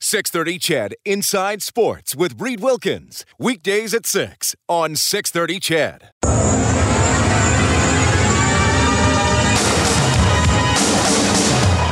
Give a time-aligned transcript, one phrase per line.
[0.00, 3.24] 630 CHED Inside Sports with Reed Wilkins.
[3.38, 6.10] Weekdays at 6 on 630 CHED.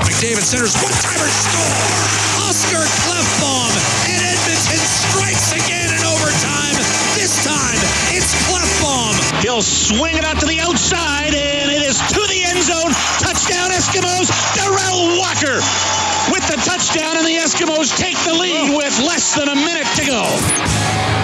[0.05, 2.05] McDavid centers one timer score.
[2.45, 3.73] Oscar Klefbom
[4.13, 6.77] and Edmonton strikes again in overtime.
[7.17, 7.81] This time
[8.13, 9.17] it's Klefbom.
[9.41, 12.93] He'll swing it out to the outside and it is to the end zone.
[13.25, 14.29] Touchdown Eskimos.
[14.53, 18.77] Derel Walker with the touchdown and the Eskimos take the lead oh.
[18.77, 21.15] with less than a minute to go.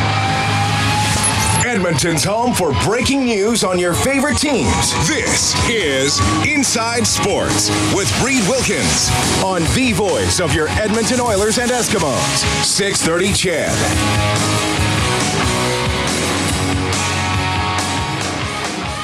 [1.70, 4.92] Edmonton's home for breaking news on your favorite teams.
[5.06, 9.08] This is Inside Sports with Reed Wilkins
[9.44, 12.64] on the voice of your Edmonton Oilers and Eskimos.
[12.64, 13.70] 630 CHED.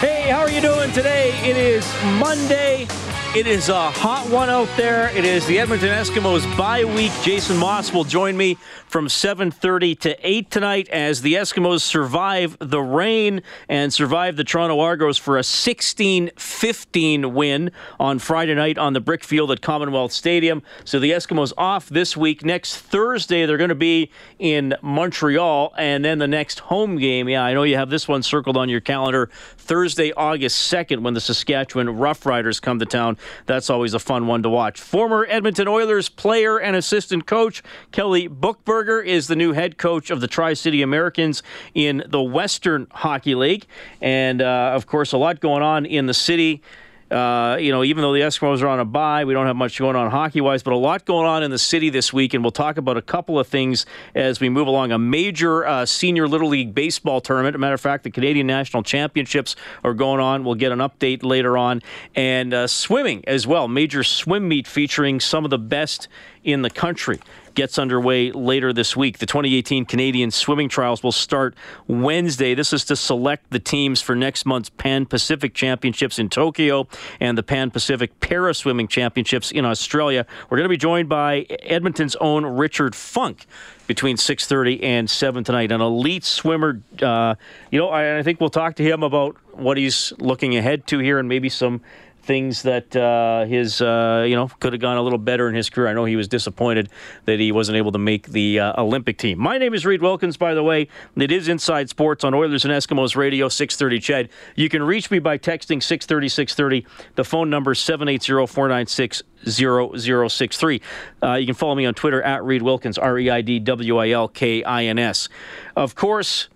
[0.01, 1.31] Hey, how are you doing today?
[1.49, 1.87] It is
[2.19, 2.89] Monday.
[3.37, 5.15] It is a hot one out there.
[5.15, 7.13] It is the Edmonton Eskimos bye week.
[7.23, 8.57] Jason Maas will join me
[8.89, 14.81] from 7:30 to 8 tonight as the Eskimos survive the rain and survive the Toronto
[14.81, 20.63] Argos for a 16-15 win on Friday night on the brick field at Commonwealth Stadium.
[20.87, 22.43] So the Eskimos off this week.
[22.43, 27.29] Next Thursday they're going to be in Montreal and then the next home game.
[27.29, 29.29] Yeah, I know you have this one circled on your calendar.
[29.67, 33.19] Thursday, August 2nd when the Saskatchewan Roughriders come to town.
[33.47, 34.81] That's always a fun one to watch.
[34.81, 40.21] Former Edmonton Oilers player and assistant coach Kelly Buchberger is the new head coach of
[40.21, 41.43] the Tri City Americans
[41.75, 43.67] in the Western Hockey League.
[44.01, 46.63] And, uh, of course, a lot going on in the city.
[47.11, 49.79] Uh, you know, even though the Eskimos are on a bye, we don't have much
[49.79, 52.35] going on hockey wise, but a lot going on in the city this week.
[52.35, 54.93] And we'll talk about a couple of things as we move along.
[54.93, 57.55] A major uh, senior Little League baseball tournament.
[57.55, 60.45] As a matter of fact, the Canadian National Championships are going on.
[60.45, 61.83] We'll get an update later on.
[62.15, 63.69] And uh, swimming as well.
[63.69, 66.09] Major swim meet featuring some of the best
[66.43, 67.21] in the country
[67.57, 69.19] gets underway later this week.
[69.19, 71.57] The 2018 Canadian Swimming Trials will start
[71.89, 72.55] Wednesday.
[72.55, 76.87] This is to select the teams for next month's Pan Pacific Championships in Tokyo
[77.19, 80.27] and the Pan Pacific Para Swimming Championships in Australia.
[80.49, 83.47] We're going to be joined by Edmonton's own Richard Funk
[83.87, 85.73] between 6:30 and 7 tonight.
[85.73, 86.81] An elite swimmer.
[87.01, 87.35] Uh,
[87.71, 90.99] you know, I, I think we'll talk to him about what he's looking ahead to
[90.99, 91.81] here and maybe some
[92.27, 95.71] things that uh, his uh, you know could have gone a little better in his
[95.71, 95.89] career.
[95.89, 96.91] I know he was disappointed
[97.25, 99.39] that he wasn't able to make the uh, Olympic team.
[99.39, 100.89] My name is Reed Wilkins, by the way.
[101.17, 104.29] It is Inside Sports on Oilers and Eskimos Radio 630 Ched.
[104.57, 106.87] You can reach me by texting 630 630.
[107.15, 110.83] The phone number is 780 496 0063.
[111.23, 113.99] Uh, you can follow me on Twitter at Reed Wilkins, R E I D W
[113.99, 115.29] I L K I N S.
[115.77, 116.49] Of course,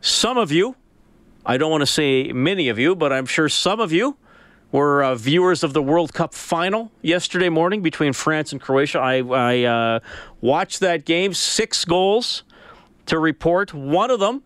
[0.00, 0.76] some of you,
[1.44, 4.16] I don't want to say many of you, but I'm sure some of you
[4.72, 9.00] were uh, viewers of the World Cup final yesterday morning between France and Croatia.
[9.00, 10.00] I, I uh,
[10.40, 12.44] watched that game, six goals
[13.06, 13.74] to report.
[13.74, 14.42] One of them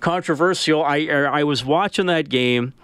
[0.00, 0.84] controversial.
[0.84, 2.74] I, I was watching that game,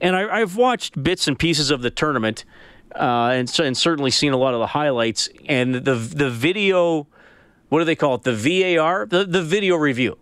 [0.00, 2.44] and I, have watched bits and pieces of the tournament,
[2.94, 5.28] uh, and, and certainly seen a lot of the highlights.
[5.46, 7.06] And the the video,
[7.68, 8.22] what do they call it?
[8.22, 10.16] The VAR, the, the video review.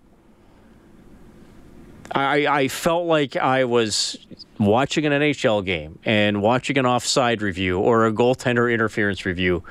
[2.15, 4.17] I, I felt like I was
[4.59, 9.63] watching an NHL game and watching an offside review or a goaltender interference review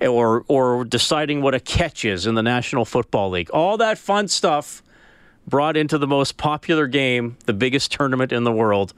[0.00, 3.50] or or deciding what a catch is in the National Football League.
[3.50, 4.82] All that fun stuff
[5.46, 8.92] brought into the most popular game, the biggest tournament in the world.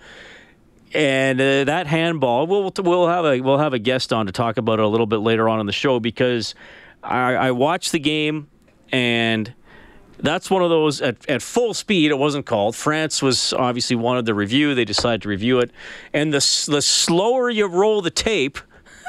[0.95, 4.57] And uh, that handball, we'll we'll have a we'll have a guest on to talk
[4.57, 6.55] about it a little bit later on in the show because
[7.03, 8.49] I, I watched the game
[8.91, 9.53] and
[10.21, 12.11] that's one of those at, at full speed.
[12.11, 12.77] It wasn't called.
[12.77, 14.75] France was obviously wanted the review.
[14.75, 15.71] They decided to review it,
[16.13, 16.39] and the
[16.69, 18.59] the slower you roll the tape,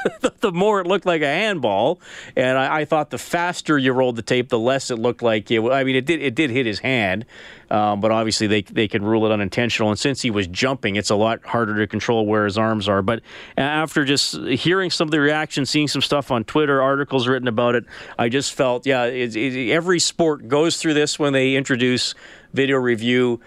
[0.40, 2.00] the more it looked like a handball.
[2.36, 5.50] And I, I, thought the faster you rolled the tape, the less it looked like
[5.50, 5.60] it.
[5.60, 7.26] I mean, it did it did hit his hand,
[7.70, 9.90] um, but obviously they they can rule it unintentional.
[9.90, 13.02] And since he was jumping, it's a lot harder to control where his arms are.
[13.02, 13.22] But
[13.56, 17.74] after just hearing some of the reactions, seeing some stuff on Twitter, articles written about
[17.74, 17.84] it,
[18.18, 22.14] I just felt yeah, it, it, every sport goes through this when they introduce
[22.52, 23.40] video review.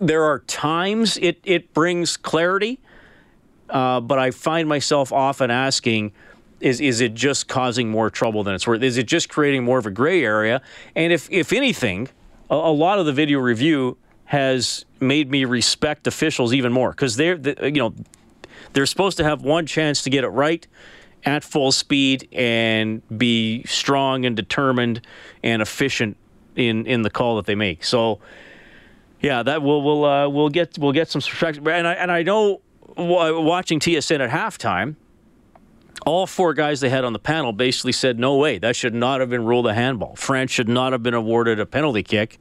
[0.00, 2.80] There are times it it brings clarity
[3.72, 6.12] uh, but I find myself often asking,
[6.60, 8.82] is is it just causing more trouble than it's worth?
[8.82, 10.60] Is it just creating more of a gray area?
[10.94, 12.10] And if if anything,
[12.50, 13.96] a, a lot of the video review
[14.26, 17.94] has made me respect officials even more because they're the, you know
[18.74, 20.66] they're supposed to have one chance to get it right
[21.24, 25.00] at full speed and be strong and determined
[25.42, 26.16] and efficient
[26.56, 27.84] in in the call that they make.
[27.84, 28.20] So
[29.22, 31.66] yeah, that we'll we'll uh, we'll get we'll get some perspective.
[31.66, 32.60] And I and I know
[32.96, 34.96] watching TSN at halftime,
[36.04, 39.20] all four guys they had on the panel basically said, "No way, that should not
[39.20, 40.16] have been ruled a handball.
[40.16, 42.38] France should not have been awarded a penalty kick."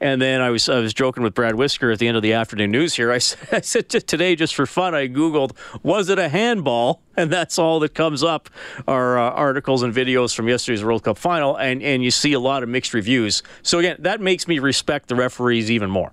[0.00, 2.32] And then I was I was joking with Brad Whisker at the end of the
[2.32, 3.12] afternoon news here.
[3.12, 5.52] I said, I said today just for fun, I googled
[5.82, 8.50] was it a handball, and that's all that comes up
[8.88, 12.40] are uh, articles and videos from yesterday's World Cup final, and and you see a
[12.40, 13.42] lot of mixed reviews.
[13.62, 16.12] So again, that makes me respect the referees even more.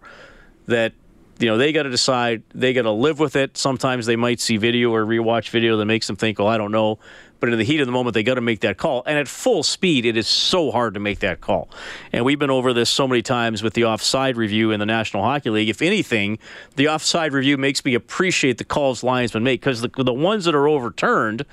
[0.67, 0.93] That
[1.41, 3.57] you know they got to decide, they got to live with it.
[3.57, 6.71] Sometimes they might see video or rewatch video that makes them think, "Well, I don't
[6.71, 6.99] know."
[7.41, 9.01] But in the heat of the moment, they got to make that call.
[9.07, 11.69] And at full speed, it is so hard to make that call.
[12.13, 15.23] And we've been over this so many times with the offside review in the National
[15.23, 15.67] Hockey League.
[15.67, 16.37] If anything,
[16.75, 20.53] the offside review makes me appreciate the calls linesmen make because the, the ones that
[20.53, 21.43] are overturned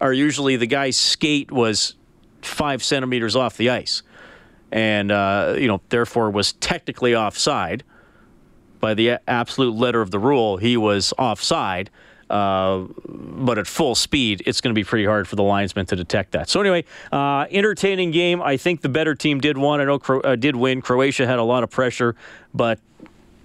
[0.00, 1.94] are usually the guy's skate was
[2.40, 4.02] five centimeters off the ice.
[4.72, 7.84] And, uh, you know, therefore was technically offside.
[8.84, 11.88] By the absolute letter of the rule, he was offside.
[12.28, 15.96] Uh, but at full speed, it's going to be pretty hard for the linesman to
[15.96, 16.50] detect that.
[16.50, 18.42] So anyway, uh, entertaining game.
[18.42, 19.80] I think the better team did win.
[19.80, 20.82] I know Cro- uh, did win.
[20.82, 22.14] Croatia had a lot of pressure,
[22.52, 22.78] but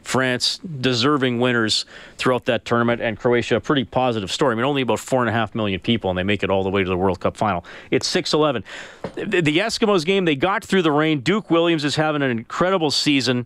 [0.04, 1.86] France deserving winners
[2.18, 4.52] throughout that tournament, and Croatia a pretty positive story.
[4.52, 6.64] I mean, only about four and a half million people, and they make it all
[6.64, 7.64] the way to the World Cup final.
[7.92, 8.64] It's six eleven.
[9.16, 11.22] The, the Eskimos game, they got through the rain.
[11.22, 13.46] Duke Williams is having an incredible season.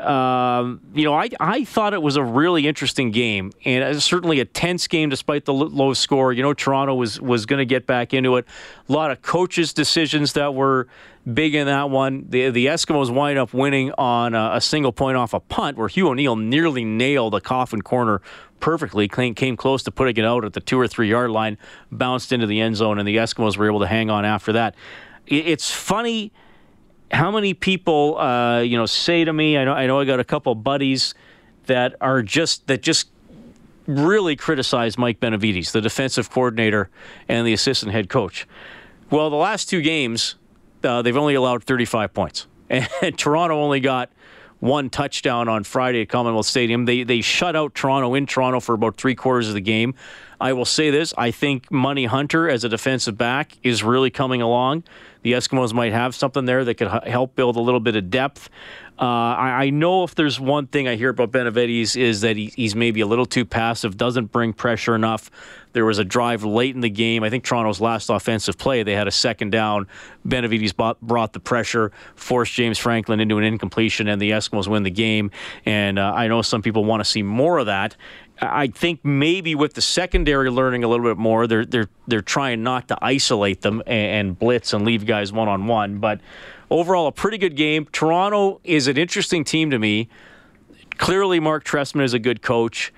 [0.00, 4.44] Um, you know, I, I thought it was a really interesting game and certainly a
[4.44, 6.34] tense game despite the low score.
[6.34, 8.44] You know, Toronto was was going to get back into it.
[8.88, 10.86] A lot of coaches' decisions that were
[11.32, 12.26] big in that one.
[12.28, 15.88] The the Eskimos wind up winning on a, a single point off a punt where
[15.88, 18.20] Hugh O'Neill nearly nailed a coffin corner
[18.60, 19.08] perfectly.
[19.08, 21.56] Came close to putting it out at the two or three yard line,
[21.90, 24.74] bounced into the end zone, and the Eskimos were able to hang on after that.
[25.26, 26.32] It's funny
[27.10, 30.20] how many people, uh, you know, say to me, I know, I know, I got
[30.20, 31.14] a couple buddies
[31.66, 33.08] that are just that just
[33.86, 36.90] really criticize Mike Benevides, the defensive coordinator
[37.28, 38.46] and the assistant head coach.
[39.10, 40.34] Well, the last two games,
[40.82, 44.10] uh, they've only allowed 35 points, and Toronto only got
[44.58, 46.86] one touchdown on Friday at Commonwealth Stadium.
[46.86, 49.94] They they shut out Toronto in Toronto for about three quarters of the game.
[50.40, 54.42] I will say this: I think Money Hunter as a defensive back is really coming
[54.42, 54.84] along.
[55.26, 58.48] The Eskimos might have something there that could help build a little bit of depth.
[58.96, 62.52] Uh, I, I, know if there's one thing I hear about Benevides is that he,
[62.54, 65.28] he's maybe a little too passive, doesn't bring pressure enough.
[65.72, 67.24] There was a drive late in the game.
[67.24, 69.88] I think Toronto's last offensive play, they had a second down.
[70.24, 74.84] Benevides bought, brought the pressure, forced James Franklin into an incompletion, and the Eskimos win
[74.84, 75.32] the game.
[75.66, 77.96] And uh, I know some people want to see more of that.
[78.40, 82.62] I think maybe with the secondary learning a little bit more, they're they're they're trying
[82.62, 85.98] not to isolate them and, and blitz and leave guys one on one.
[85.98, 86.20] But
[86.70, 87.86] overall, a pretty good game.
[87.92, 90.08] Toronto is an interesting team to me.
[90.98, 92.92] Clearly, Mark Trestman is a good coach,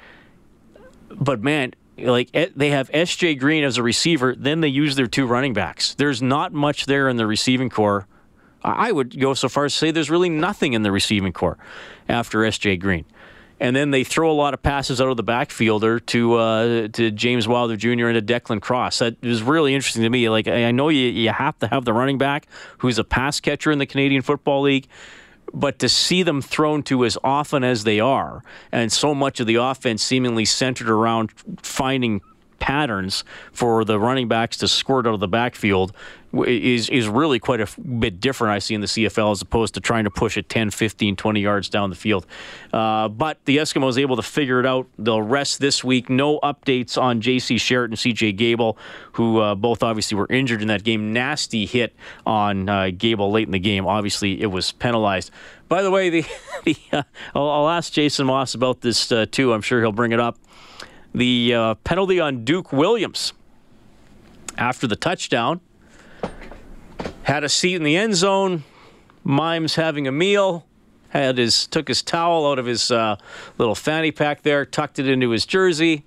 [1.11, 3.37] but man, like eh, they have S.J.
[3.37, 5.95] Green as a receiver, then they use their two running backs.
[5.95, 8.07] There's not much there in the receiving core.
[8.65, 11.59] I would go so far as to say there's really nothing in the receiving core
[12.09, 12.79] after S.J.
[12.79, 13.05] Green
[13.61, 17.11] and then they throw a lot of passes out of the backfielder to uh, to
[17.11, 18.09] James Wilder Jr.
[18.09, 19.01] and to Declan Cross.
[19.01, 20.29] That was really interesting to me.
[20.29, 22.47] Like I know you you have to have the running back
[22.79, 24.87] who's a pass catcher in the Canadian Football League,
[25.53, 29.47] but to see them thrown to as often as they are, and so much of
[29.47, 32.21] the offense seemingly centered around finding
[32.59, 35.93] patterns for the running backs to squirt out of the backfield
[36.33, 39.81] is is really quite a bit different I see in the CFL as opposed to
[39.81, 42.27] trying to push it 10, 15, 20 yards down the field.
[42.73, 44.87] Uh, but the Eskimos able to figure it out.
[44.99, 46.11] They'll rest this week.
[46.11, 47.57] No updates on J.C.
[47.57, 48.33] Sherritt and C.J.
[48.33, 48.77] Gable,
[49.13, 51.13] who uh, both obviously were injured in that game.
[51.13, 51.95] Nasty hit
[52.27, 53.87] on uh, Gable late in the game.
[53.87, 55.31] Obviously, it was penalized.
[55.69, 56.27] By the way, the,
[56.65, 57.03] the uh,
[57.35, 59.53] I'll, I'll, ask Jason Maas about this uh, too.
[59.53, 60.39] I'm sure he'll bring it up.
[61.15, 63.33] The uh, penalty on Duke Williams
[64.59, 65.61] after the touchdown
[67.29, 68.65] had a seat in the end zone.
[69.23, 70.65] Mimes having a meal.
[71.11, 73.17] Had his took his towel out of his uh,
[73.59, 76.05] little fanny pack there, tucked it into his jersey,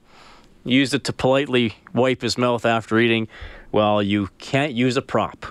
[0.64, 3.28] used it to politely wipe his mouth after eating.
[3.72, 5.46] Well, you can't use a prop.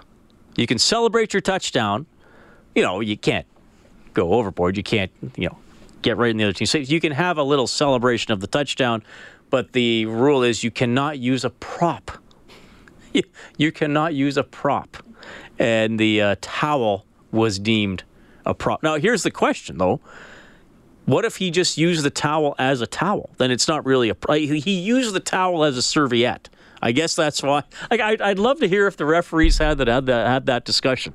[0.57, 2.07] You can celebrate your touchdown.
[2.75, 3.47] You know, you can't
[4.13, 4.77] go overboard.
[4.77, 5.59] You can't, you know,
[6.03, 6.67] get right in the other team.
[6.67, 9.05] So you can have a little celebration of the touchdown,
[9.51, 12.11] but the rule is you cannot use a prop
[13.57, 14.97] you cannot use a prop.
[15.59, 18.05] And the uh, towel was deemed
[18.47, 18.83] a prop.
[18.83, 20.01] Now, here's the question, though.
[21.07, 23.31] What if he just used the towel as a towel?
[23.39, 24.37] Then it's not really a.
[24.37, 26.49] He used the towel as a serviette.
[26.83, 27.65] I guess that's why.
[27.91, 30.65] Like, I'd, I'd love to hear if the referees had that had that had that
[30.65, 31.15] discussion.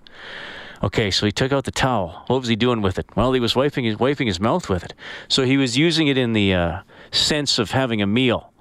[0.84, 2.24] Okay, so he took out the towel.
[2.28, 3.08] What was he doing with it?
[3.16, 4.94] Well, he was wiping his wiping his mouth with it.
[5.28, 6.82] So he was using it in the uh,
[7.12, 8.52] sense of having a meal.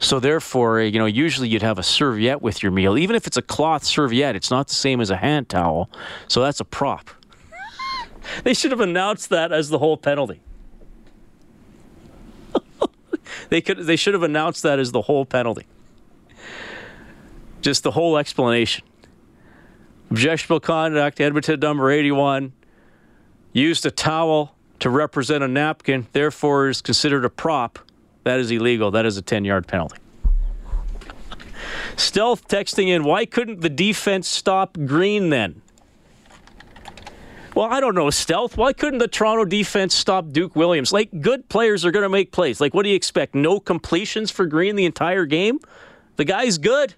[0.00, 3.36] So therefore, you know, usually you'd have a serviette with your meal, even if it's
[3.36, 4.36] a cloth serviette.
[4.36, 5.90] It's not the same as a hand towel.
[6.28, 7.10] So that's a prop.
[8.44, 10.40] they should have announced that as the whole penalty.
[13.48, 13.78] they could.
[13.78, 15.66] They should have announced that as the whole penalty.
[17.60, 18.84] Just the whole explanation.
[20.10, 22.52] Objectionable conduct, Edmonton number 81,
[23.52, 27.78] used a towel to represent a napkin, therefore is considered a prop.
[28.24, 28.90] That is illegal.
[28.90, 29.98] That is a 10 yard penalty.
[31.96, 35.62] Stealth texting in, why couldn't the defense stop Green then?
[37.54, 38.56] Well, I don't know, Stealth.
[38.56, 40.92] Why couldn't the Toronto defense stop Duke Williams?
[40.92, 42.60] Like, good players are going to make plays.
[42.60, 43.34] Like, what do you expect?
[43.34, 45.58] No completions for Green the entire game?
[46.16, 46.94] The guy's good.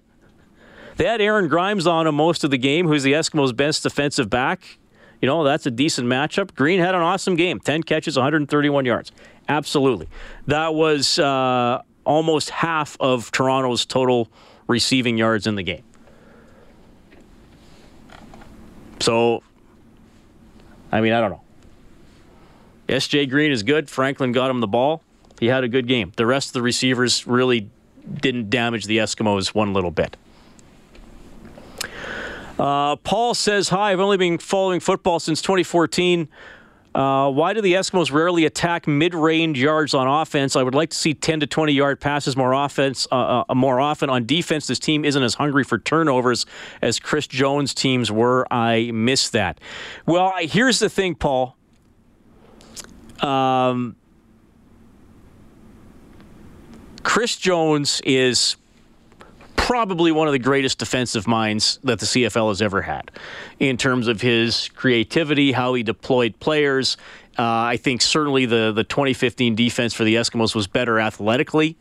[0.97, 4.29] They had Aaron Grymes on him most of the game, who's the Eskimos' best defensive
[4.29, 4.77] back.
[5.19, 6.53] You know, that's a decent matchup.
[6.53, 9.11] Green had an awesome game 10 catches, 131 yards.
[9.51, 10.07] Absolutely.
[10.47, 14.29] That was uh, almost half of Toronto's total
[14.65, 15.83] receiving yards in the game.
[19.01, 19.43] So,
[20.89, 21.41] I mean, I don't know.
[22.87, 23.89] SJ Green is good.
[23.89, 25.03] Franklin got him the ball.
[25.41, 26.13] He had a good game.
[26.15, 27.69] The rest of the receivers really
[28.21, 30.15] didn't damage the Eskimos one little bit.
[32.57, 36.29] Uh, Paul says, Hi, I've only been following football since 2014.
[36.93, 40.55] Uh, why do the Eskimos rarely attack mid-range yards on offense?
[40.55, 43.79] I would like to see 10 to 20 yard passes more offense, uh, uh, more
[43.79, 44.67] often on defense.
[44.67, 46.45] This team isn't as hungry for turnovers
[46.81, 48.45] as Chris Jones' teams were.
[48.51, 49.61] I miss that.
[50.05, 51.55] Well, here's the thing, Paul.
[53.21, 53.95] Um,
[57.03, 58.57] Chris Jones is
[59.61, 63.11] probably one of the greatest defensive minds that the CFL has ever had
[63.59, 66.97] in terms of his creativity, how he deployed players.
[67.37, 71.77] Uh, I think certainly the, the 2015 defense for the Eskimos was better athletically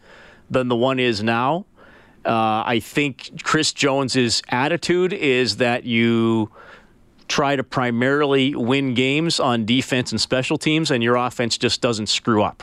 [0.51, 1.65] than the one is now.
[2.23, 6.51] Uh, I think Chris Jones's attitude is that you
[7.29, 12.09] try to primarily win games on defense and special teams, and your offense just doesn't
[12.09, 12.63] screw up.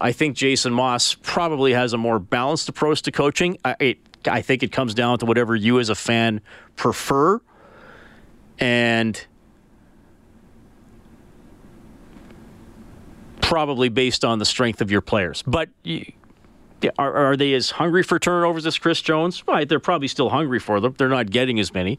[0.00, 3.58] I think Jason Maas probably has a more balanced approach to coaching.
[3.62, 3.98] I, it,
[4.28, 6.40] I think it comes down to whatever you as a fan
[6.76, 7.40] prefer.
[8.58, 9.24] And
[13.40, 15.42] probably based on the strength of your players.
[15.46, 15.68] But
[16.98, 19.42] are, are they as hungry for turnovers as Chris Jones?
[19.46, 20.94] Right, they're probably still hungry for them.
[20.96, 21.98] They're not getting as many.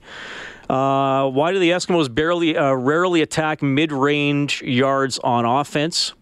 [0.69, 6.13] Uh, why do the Eskimos barely, uh, rarely attack mid-range yards on offense?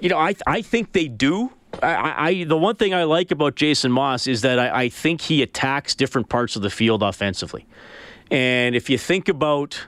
[0.00, 1.52] You know, I I think they do.
[1.82, 5.22] I, I, the one thing I like about Jason Maas is that I, I think
[5.22, 7.66] he attacks different parts of the field offensively,
[8.30, 9.86] and if you think about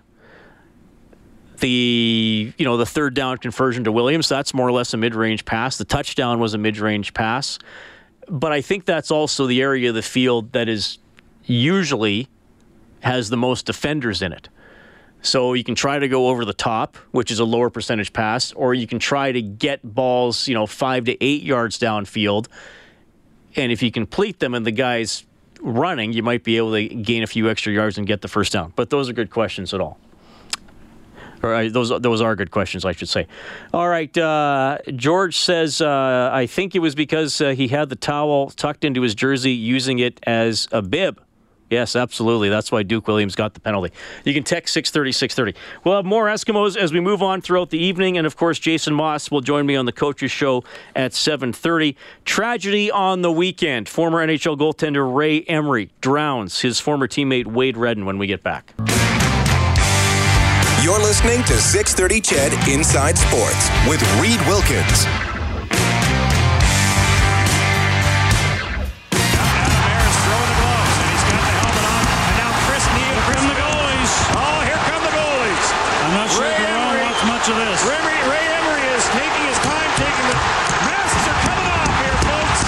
[1.59, 5.45] the you know the third down conversion to Williams, that's more or less a mid-range
[5.45, 5.77] pass.
[5.77, 7.59] The touchdown was a mid-range pass,
[8.29, 10.99] but I think that's also the area of the field that is
[11.45, 12.29] usually
[13.01, 14.49] has the most defenders in it.
[15.25, 18.53] So you can try to go over the top, which is a lower percentage pass,
[18.53, 22.47] or you can try to get balls, you know, five to eight yards downfield.
[23.57, 25.25] And if you complete them and the guy's
[25.63, 28.53] running, you might be able to gain a few extra yards and get the first
[28.53, 28.75] down.
[28.77, 29.99] But those are good questions at all.
[31.43, 33.27] Or uh, those those are good questions, I should say.
[33.73, 37.97] All right, uh, George says uh, I think it was because uh, he had the
[37.97, 41.21] towel tucked into his jersey, using it as a bib.
[41.75, 42.51] Yes, absolutely.
[42.51, 43.93] That's why Duke Williams got the penalty.
[44.23, 45.59] You can text 630 630.
[45.83, 48.17] We'll have more Eskimos as we move on throughout the evening.
[48.17, 50.63] And of course, Jason Maas will join me on the coaches show
[50.95, 51.97] at 730.
[52.25, 53.89] Tragedy on the weekend.
[53.89, 58.73] Former NHL goaltender Ray Emery drowns his former teammate Wade Redden when we get back.
[60.81, 65.24] You're listening to 630 CHED Inside Sports with Reed Wilkins.
[77.45, 77.85] Much of this.
[77.85, 80.39] Ray, Ray Emery is taking his time, taking the
[80.89, 82.61] masks are coming off here, folks.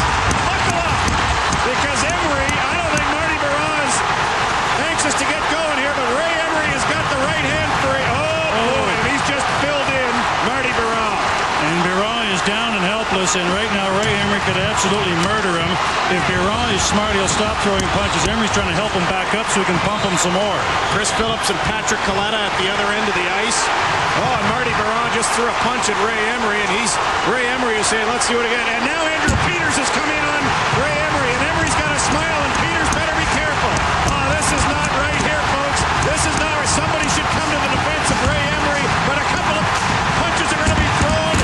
[0.45, 1.01] Buckle up,
[1.65, 3.97] because Emery, I don't think Marty Biron is
[4.85, 8.05] anxious to get going here, but Ray Emery has got the right hand free.
[8.05, 8.69] Oh, oh.
[8.69, 10.13] boy, and he's just filled in
[10.45, 11.17] Marty Biron.
[11.73, 15.73] And Biron is down and helpless, and right now Ray Emery could absolutely murder him.
[16.13, 18.29] If Biron is smart, he'll stop throwing punches.
[18.29, 20.61] Emery's trying to help him back up so he can pump him some more.
[20.93, 23.96] Chris Phillips and Patrick Kaleta at the other end of the ice.
[24.17, 26.93] Oh, and Marty Biron just threw a punch at Ray Emery, and he's
[27.29, 30.25] Ray Emery is saying, "Let's do it again." And now Andrew Peters has come in
[30.25, 30.43] on
[30.81, 33.73] Ray Emery, and Emery's got a smile, and Peters better be careful.
[34.09, 35.81] Oh, this is not right here, folks.
[36.09, 36.55] This is not.
[36.73, 39.65] Somebody should come to the defense of Ray Emery, but a couple of
[40.21, 41.37] punches are going to be thrown,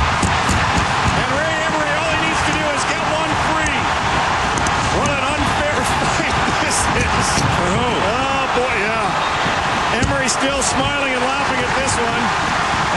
[1.22, 3.78] and Ray Emery, all he needs to do is get one free.
[4.98, 7.26] What an unfair fight this is.
[7.52, 7.86] For who?
[7.86, 10.04] Oh boy, yeah.
[10.04, 12.51] Emery still smiling and laughing at this one.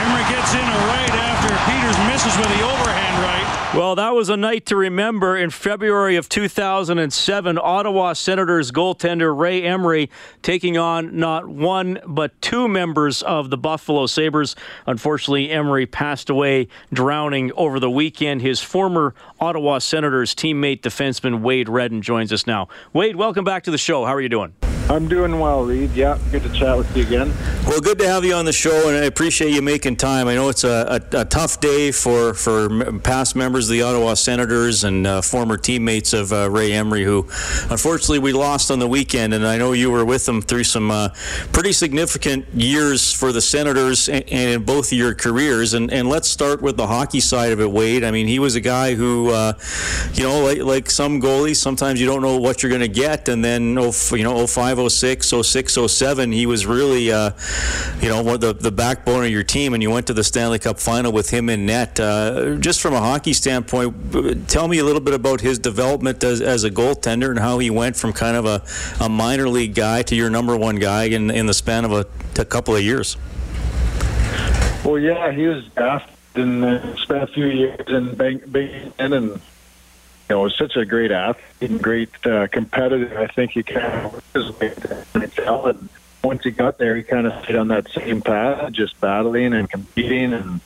[0.05, 3.73] Emery gets in a right after Peters misses with the overhand right.
[3.75, 7.57] Well, that was a night to remember in February of 2007.
[7.57, 10.11] Ottawa Senators goaltender Ray Emery
[10.43, 14.55] taking on not one but two members of the Buffalo Sabres.
[14.85, 18.43] Unfortunately, Emery passed away drowning over the weekend.
[18.43, 22.67] His former Ottawa Senators teammate defenseman Wade Redden joins us now.
[22.93, 24.05] Wade, welcome back to the show.
[24.05, 24.53] How are you doing?
[24.87, 25.91] I'm doing well, Reed.
[25.95, 27.33] Yeah, good to chat with you again.
[27.65, 30.27] Well, good to have you on the show, and I appreciate you making time.
[30.27, 34.13] I know it's a, a, a tough day for, for past members of the Ottawa
[34.13, 37.23] Senators and uh, former teammates of uh, Ray Emery, who
[37.71, 39.33] unfortunately we lost on the weekend.
[39.33, 41.09] And I know you were with them through some uh,
[41.51, 45.73] pretty significant years for the Senators and, and, in both of your careers.
[45.73, 48.03] And, and let's start with the hockey side of it, Wade.
[48.03, 49.53] I mean, he was a guy who, uh,
[50.13, 53.27] you know, like, like some goalies, sometimes you don't know what you're going to get.
[53.29, 57.31] And then, oh, you know, 05, 06, 06, 07, he was really, uh,
[58.01, 60.79] you know, the, the backbone of your team, and you went to the Stanley Cup
[60.79, 61.99] final with him in net.
[61.99, 66.41] Uh, just from a hockey standpoint, tell me a little bit about his development as,
[66.41, 68.63] as a goaltender and how he went from kind of a,
[69.03, 72.05] a minor league guy to your number one guy in, in the span of a,
[72.39, 73.17] a couple of years.
[74.83, 79.41] Well, yeah, he was drafted and uh, spent a few years in Binghamton and
[80.29, 83.19] you know, was such a great athlete, and great uh, competitor.
[83.19, 85.05] I think he kind of way to
[85.65, 85.89] and
[86.23, 89.69] once he got there, he kind of stayed on that same path, just battling and
[89.69, 90.59] competing, and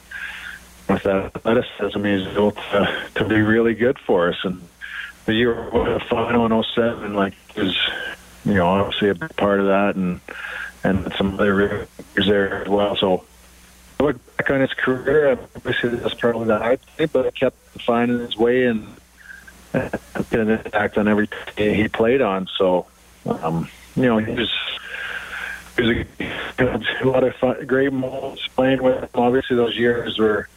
[0.87, 4.37] with that athleticism, he was able to, to be really good for us.
[4.43, 4.61] And
[5.25, 7.77] the year of final in 07, like, was,
[8.45, 10.21] you know, obviously a big part of that, and
[10.81, 12.95] and some other years there as well.
[12.95, 13.25] So,
[13.99, 18.19] look back on his career, obviously that's probably the high point, but he kept finding
[18.19, 18.87] his way and
[19.73, 22.47] an impact on every team he played on.
[22.57, 22.87] So,
[23.25, 24.53] um, you know, he was,
[25.77, 25.97] he was
[26.57, 29.09] a, a lot of fun, great moments playing with him.
[29.13, 30.47] Obviously, those years were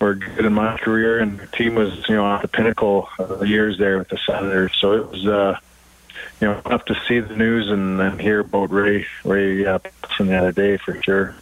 [0.00, 3.38] were good in my career, and the team was, you know, at the pinnacle of
[3.38, 4.72] the years there with the Senators.
[4.80, 5.58] So it was, uh,
[6.40, 9.78] you know, tough to see the news and, and hear about Ray Ray uh,
[10.16, 11.34] from the other day for sure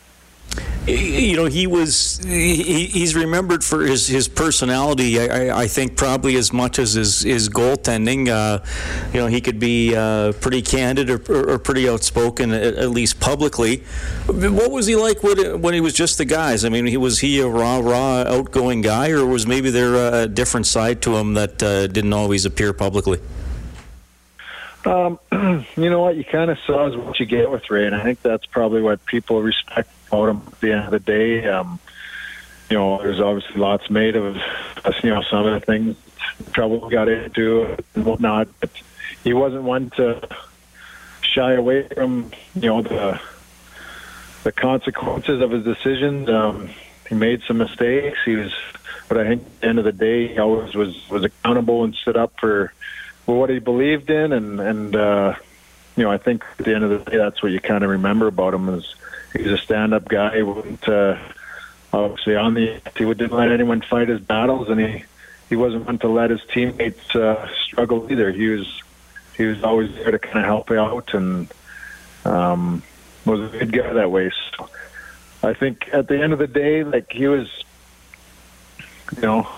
[0.86, 6.36] you know he was he, he's remembered for his his personality I, I think probably
[6.36, 8.28] as much as his his goaltending.
[8.28, 8.64] Uh,
[9.12, 13.20] you know he could be uh, pretty candid or, or, pretty outspoken at, at, least
[13.20, 13.78] publicly.
[14.26, 16.64] What was he like when, when he was just the guys?
[16.64, 20.26] I mean he was he a raw raw outgoing guy or was maybe there a
[20.26, 23.20] different side to him that uh, didn't always appear publicly?
[24.84, 25.20] Um,
[25.76, 26.16] you know what?
[26.16, 28.82] You kind of saw is what you get with Ray and I think that's probably
[28.82, 31.46] what people respect him at the end of the day.
[31.46, 31.78] Um,
[32.70, 34.36] you know, there's obviously lots made of
[35.02, 35.96] you know some of the things
[36.52, 38.70] trouble got into and whatnot, but
[39.24, 40.28] he wasn't one to
[41.20, 43.20] shy away from you know the
[44.44, 46.28] the consequences of his decisions.
[46.28, 46.70] Um,
[47.08, 48.18] he made some mistakes.
[48.24, 48.52] He was,
[49.08, 51.94] but I think at the end of the day, he always was was accountable and
[51.94, 52.72] stood up for,
[53.26, 55.34] for what he believed in, and and uh,
[55.96, 57.90] you know, I think at the end of the day, that's what you kind of
[57.90, 58.94] remember about him is
[59.32, 60.36] he's a stand-up guy.
[60.36, 61.18] He wouldn't uh,
[61.92, 65.04] obviously on the he didn't let anyone fight his battles, and he
[65.48, 68.32] he wasn't one to let his teammates uh, struggle either.
[68.32, 68.82] He was
[69.36, 71.52] he was always there to kind of help out and
[72.24, 72.82] um,
[73.24, 74.30] was a good guy that way.
[74.56, 74.68] So
[75.42, 77.64] I think at the end of the day, like he was,
[79.16, 79.48] you know,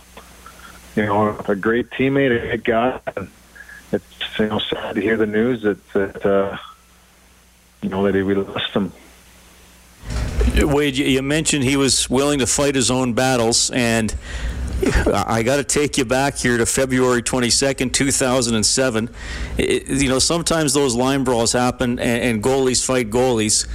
[0.97, 3.01] you know, a great teammate, a good guy.
[3.17, 3.29] And
[3.93, 6.57] it's you know sad to hear the news that that uh,
[7.83, 8.93] you know that we lost him.
[10.57, 14.15] Wade, you mentioned he was willing to fight his own battles, and
[15.07, 19.11] I got to take you back here to February 22nd, 2007.
[19.59, 23.67] It, you know, sometimes those line brawls happen, and, and goalies fight goalies.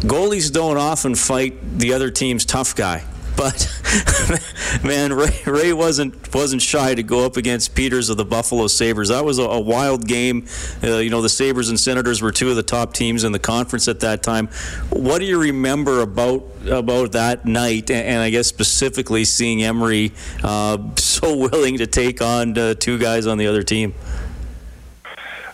[0.00, 3.04] Goalies don't often fight the other team's tough guy.
[3.42, 8.68] But man, Ray, Ray, wasn't wasn't shy to go up against Peters of the Buffalo
[8.68, 9.08] Sabres.
[9.08, 10.46] That was a, a wild game.
[10.80, 13.40] Uh, you know, the Sabres and Senators were two of the top teams in the
[13.40, 14.46] conference at that time.
[14.90, 17.90] What do you remember about about that night?
[17.90, 20.12] And, and I guess specifically seeing Emery
[20.44, 23.92] uh, so willing to take on uh, two guys on the other team?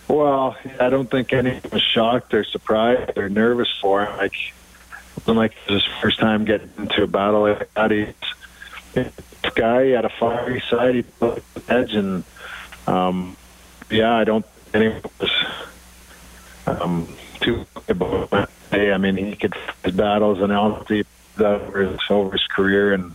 [0.09, 4.14] Well, I don't think anyone was shocked or surprised or nervous for him.
[4.18, 4.35] Like,
[5.37, 7.91] like it was his first time getting into a battle like that.
[7.91, 8.14] He's
[8.95, 9.12] this
[9.55, 10.95] guy had a fiery side.
[10.95, 12.25] He put the edge, and
[12.87, 13.37] um,
[13.91, 15.31] yeah, I don't think anyone was
[16.67, 17.09] um,
[17.41, 18.51] too about.
[18.71, 21.05] Hey, I mean, he could his battles and honestly
[21.38, 23.14] over his, over his career, and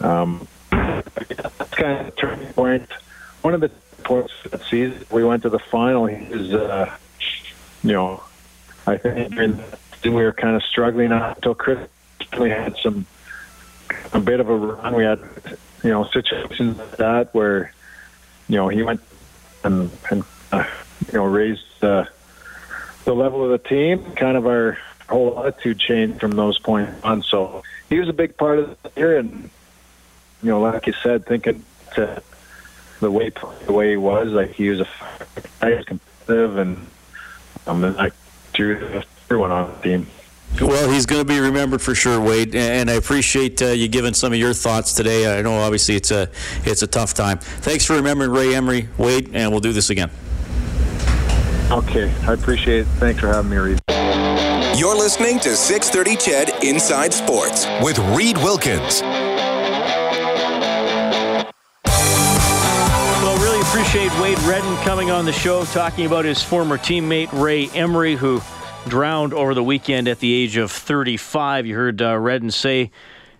[0.00, 2.88] um, that's kind of a turning point.
[3.42, 3.70] One of the
[4.02, 6.06] points that season we went to the final.
[6.06, 6.94] He was, uh,
[7.82, 8.22] you know,
[8.86, 9.60] I think during
[10.12, 11.88] we were kind of struggling until Chris
[12.38, 13.06] we had some
[14.12, 14.94] a bit of a run.
[14.94, 15.20] We had,
[15.82, 17.72] you know, situations like that where,
[18.48, 19.00] you know, he went
[19.62, 20.64] and and uh,
[21.06, 22.04] you know raised uh,
[23.04, 24.12] the level of the team.
[24.12, 27.22] Kind of our whole attitude changed from those points on.
[27.22, 29.50] So he was a big part of the year, and
[30.42, 31.64] you know, like you said, thinking
[31.94, 32.22] to
[33.00, 33.32] the way
[33.66, 34.88] the way he was, like he was a
[35.60, 36.86] guy competitive, and
[37.66, 38.10] um, and I
[38.52, 40.06] drew everyone on the team.
[40.60, 44.14] Well, he's going to be remembered for sure, Wade, and I appreciate uh, you giving
[44.14, 45.36] some of your thoughts today.
[45.36, 46.28] I know obviously it's a
[46.64, 47.38] it's a tough time.
[47.38, 50.10] Thanks for remembering Ray Emery, Wade, and we'll do this again.
[51.72, 52.86] Okay, I appreciate it.
[52.98, 53.80] Thanks for having me, Reed.
[54.76, 59.02] You're listening to 630 CHED Inside Sports with Reed Wilkins.
[63.22, 67.68] Well, really appreciate Wade Redden coming on the show, talking about his former teammate Ray
[67.70, 68.40] Emery, who
[68.88, 71.66] drowned over the weekend at the age of 35.
[71.66, 72.90] You heard uh, Redden say,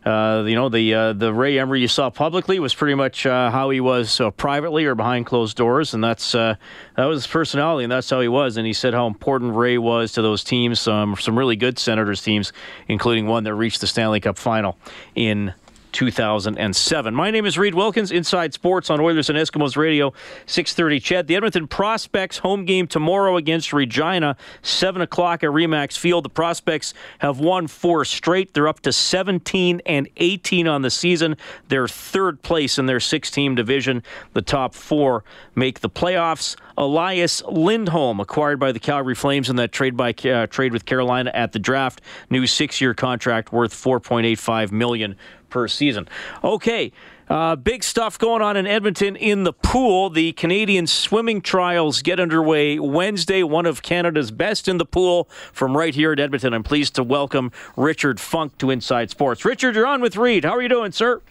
[0.05, 3.51] uh, you know, the uh, the Ray Emery you saw publicly was pretty much uh,
[3.51, 6.57] how he was uh, privately or behind closed doors, and that's uh,
[6.97, 8.57] that was his personality, and that's how he was.
[8.57, 12.23] And he said how important Ray was to those teams, um, some really good Senators
[12.23, 12.53] teams,
[12.89, 14.79] including one that reached the Stanley Cup final
[15.15, 15.55] in
[15.95, 17.15] 2007.
[17.15, 20.13] My name is Reed Wilkins, Inside Sports on Oilers and Eskimos Radio,
[20.45, 21.01] 6:30.
[21.01, 26.25] CHED, the Edmonton Prospects home game tomorrow against Regina, 7 o'clock at Remax Field.
[26.25, 28.53] The Prospects have won four straight.
[28.53, 31.37] They're up to 17 and 18 on the season.
[31.69, 34.03] They're third place in their six-team division.
[34.33, 36.57] The top four make the playoffs.
[36.77, 41.31] Elias Lindholm, acquired by the Calgary Flames in that trade by uh, trade with Carolina
[41.35, 45.17] at the draft, new six-year contract worth 4.85 million
[45.51, 46.09] per season.
[46.43, 46.93] Okay.
[47.29, 50.11] Uh, big stuff going on in Edmonton in the pool.
[50.11, 53.43] The Canadian swimming trials get underway Wednesday.
[53.43, 56.53] One of Canada's best in the pool from right here at Edmonton.
[56.53, 59.45] I'm pleased to welcome Richard Funk to Inside Sports.
[59.45, 60.45] Richard, you're on with Reed.
[60.45, 61.23] How are you doing, sir?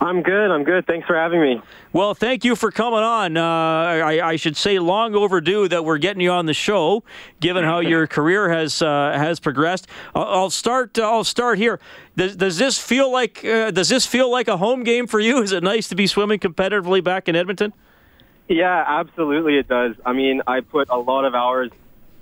[0.00, 0.50] I'm good.
[0.50, 0.86] I'm good.
[0.86, 1.60] Thanks for having me.
[1.92, 3.36] Well, thank you for coming on.
[3.36, 7.04] Uh, I, I, should say, long overdue that we're getting you on the show,
[7.38, 9.88] given how your career has uh, has progressed.
[10.14, 10.98] I'll start.
[10.98, 11.80] Uh, I'll start here.
[12.16, 15.42] Does, does this feel like uh, Does this feel like a home game for you?
[15.42, 17.74] Is it nice to be swimming competitively back in Edmonton?
[18.48, 19.58] Yeah, absolutely.
[19.58, 19.94] It does.
[20.04, 21.70] I mean, I put a lot of hours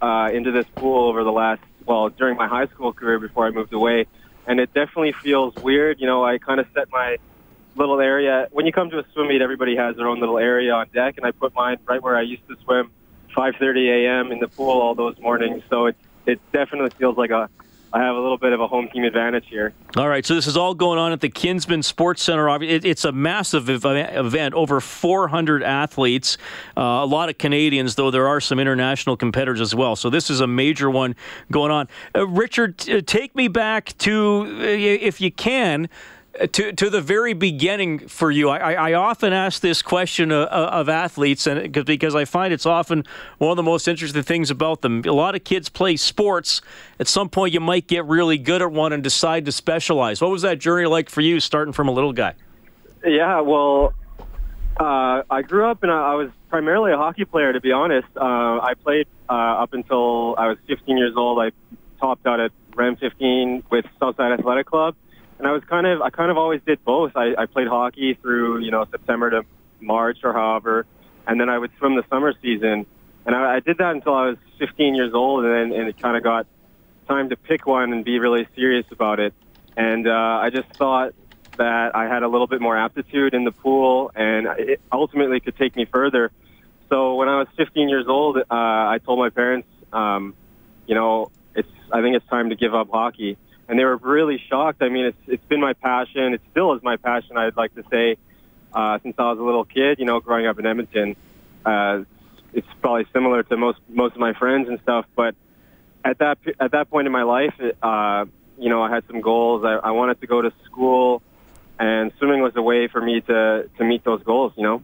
[0.02, 3.50] uh, into this pool over the last well during my high school career before I
[3.50, 4.06] moved away,
[4.48, 6.00] and it definitely feels weird.
[6.00, 7.18] You know, I kind of set my
[7.78, 8.48] little area.
[8.50, 11.16] When you come to a swim meet, everybody has their own little area on deck,
[11.16, 12.90] and I put mine right where I used to swim,
[13.36, 14.32] 5:30 a.m.
[14.32, 15.62] in the pool all those mornings.
[15.70, 17.48] So it it definitely feels like a
[17.90, 19.72] I have a little bit of a home team advantage here.
[19.96, 22.62] All right, so this is all going on at the Kinsmen Sports Center.
[22.62, 26.36] It's a massive event, over 400 athletes,
[26.76, 29.96] uh, a lot of Canadians, though there are some international competitors as well.
[29.96, 31.16] So this is a major one
[31.50, 31.88] going on.
[32.14, 35.88] Uh, Richard, take me back to, uh, if you can,
[36.46, 38.48] to to the very beginning for you.
[38.48, 43.04] I, I often ask this question of, of athletes, and because I find it's often
[43.38, 45.02] one of the most interesting things about them.
[45.04, 46.60] A lot of kids play sports.
[47.00, 50.20] At some point, you might get really good at one and decide to specialize.
[50.20, 52.34] What was that journey like for you, starting from a little guy?
[53.04, 53.94] Yeah, well,
[54.78, 57.52] uh, I grew up and I was primarily a hockey player.
[57.52, 61.40] To be honest, uh, I played uh, up until I was 15 years old.
[61.40, 61.50] I
[62.00, 64.94] topped out at REM 15 with Southside Athletic Club
[65.38, 67.12] and I was kind of I kind of always did both.
[67.16, 69.42] I, I played hockey through you know September to
[69.80, 70.86] March or however,
[71.26, 72.86] and then I would swim the summer season,
[73.26, 76.00] and I, I did that until I was 15 years old, and then and it
[76.00, 76.46] kind of got
[77.06, 79.34] time to pick one and be really serious about it,
[79.76, 81.14] and uh, I just thought
[81.56, 85.56] that I had a little bit more aptitude in the pool, and it ultimately could
[85.56, 86.30] take me further.
[86.88, 90.34] So when I was 15 years old, uh, I told my parents, um,
[90.86, 93.36] you know, it's I think it's time to give up hockey
[93.68, 94.82] and they were really shocked.
[94.82, 96.34] I mean, it's it's been my passion.
[96.34, 97.36] It still is my passion.
[97.36, 98.16] I'd like to say
[98.72, 99.98] uh, since I was a little kid.
[99.98, 101.16] You know, growing up in Edmonton,
[101.64, 102.04] uh,
[102.52, 105.06] it's probably similar to most most of my friends and stuff.
[105.14, 105.34] But
[106.04, 108.24] at that at that point in my life, uh,
[108.58, 109.64] you know, I had some goals.
[109.64, 111.22] I, I wanted to go to school
[111.78, 114.52] and swimming was a way for me to to meet those goals.
[114.56, 114.82] You know.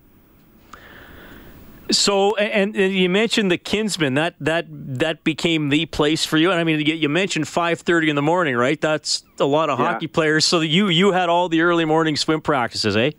[1.90, 6.51] So, and, and, you mentioned the Kinsmen That that that became the place for you.
[6.51, 8.81] And I mean, you mentioned five thirty in the morning, right?
[8.81, 9.92] That's a lot of yeah.
[9.92, 10.44] hockey players.
[10.44, 13.11] So you you had all the early morning swim practices, eh?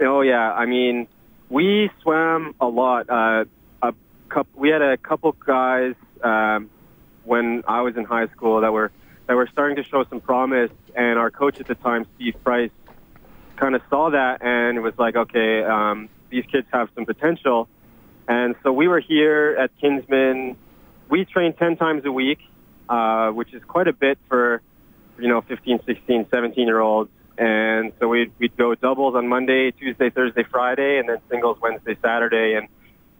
[0.00, 0.52] Oh yeah.
[0.52, 1.06] I mean,
[1.48, 3.08] we swam a lot.
[3.08, 3.44] Uh,
[3.82, 3.94] a
[4.28, 6.70] couple, we had a couple guys um,
[7.22, 8.90] when I was in high school that were
[9.28, 12.70] that were starting to show some promise, and our coach at the time, Steve Price,
[13.56, 17.68] kind of saw that and was like, okay, um, these kids have some potential
[18.28, 20.56] and so we were here at Kinsmen.
[21.08, 22.38] We trained 10 times a week,
[22.88, 24.62] uh, which is quite a bit for,
[25.18, 27.10] you know, 15, 16, 17 year olds.
[27.36, 31.96] And so we'd, we'd go doubles on Monday, Tuesday, Thursday, Friday, and then singles Wednesday,
[32.00, 32.54] Saturday.
[32.54, 32.68] And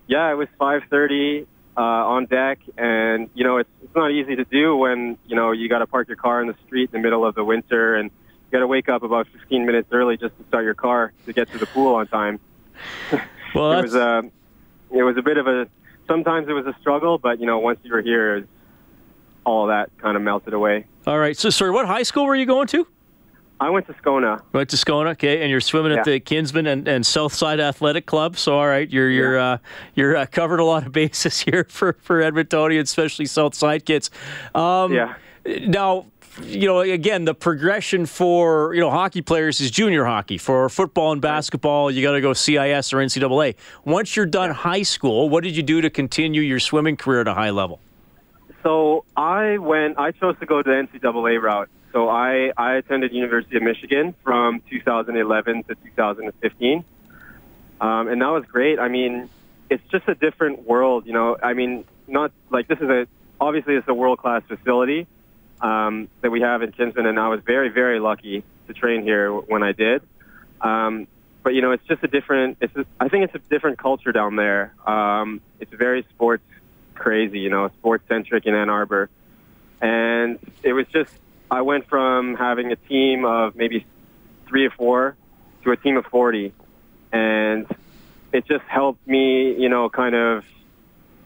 [0.07, 2.61] yeah, it was 5.30 uh, on deck.
[2.79, 5.87] And, you know, it's, it's not easy to do when, you know, you got to
[5.87, 8.61] park your car in the street in the middle of the winter and you got
[8.61, 11.59] to wake up about 15 minutes early just to start your car to get to
[11.59, 12.41] the pool on time.
[13.55, 14.23] Well, it was, uh,
[14.95, 15.67] it was a bit of a
[16.07, 18.47] sometimes it was a struggle, but you know once you were here,
[19.45, 20.87] all that kind of melted away.
[21.07, 21.37] All right.
[21.37, 22.87] So, sir, what high school were you going to?
[23.61, 24.43] I went to Scona.
[24.53, 25.99] Went to Scona, okay, and you're swimming yeah.
[25.99, 28.37] at the Kinsmen and, and Southside Athletic Club.
[28.37, 29.53] So, all right, you're you're yeah.
[29.53, 29.59] uh,
[29.95, 34.11] you're uh, covered a lot of bases here for for Edmontonians, especially Southside kids.
[34.55, 35.15] Um, yeah.
[35.47, 36.07] Now,
[36.43, 40.39] you know, again, the progression for you know hockey players is junior hockey.
[40.39, 43.55] For football and basketball, you got to go CIS or NCAA.
[43.85, 47.29] Once you're done high school, what did you do to continue your swimming career at
[47.29, 47.81] a high level?
[48.63, 49.99] So I went.
[49.99, 51.69] I chose to go the NCAA route.
[51.93, 56.85] So I I attended University of Michigan from 2011 to 2015,
[57.81, 58.81] um, and that was great.
[58.81, 59.29] I mean,
[59.71, 61.07] it's just a different world.
[61.07, 63.07] You know, I mean, not like this is a
[63.41, 65.07] obviously it's a world class facility
[65.65, 69.33] um, that we have in Kinsmen, and I was very, very lucky to train here
[69.33, 70.03] when I did.
[70.61, 71.07] Um,
[71.43, 72.59] but you know, it's just a different.
[72.61, 74.75] It's I think it's a different culture down there.
[74.87, 76.45] Um, it's very sports
[76.95, 79.09] crazy, you know, sports centric in Ann Arbor,
[79.81, 81.13] and it was just.
[81.51, 83.87] I went from having a team of maybe
[84.49, 85.17] three or four
[85.63, 86.53] to a team of forty,
[87.11, 87.67] and
[88.33, 90.45] it just helped me, you know, kind of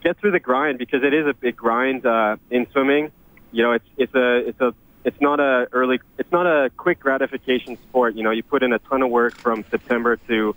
[0.02, 3.10] get through the grind because it is a big grind uh, in swimming
[3.52, 7.00] you know, it's it's a it's a it's not a early it's not a quick
[7.00, 8.14] gratification sport.
[8.14, 10.54] You know, you put in a ton of work from September to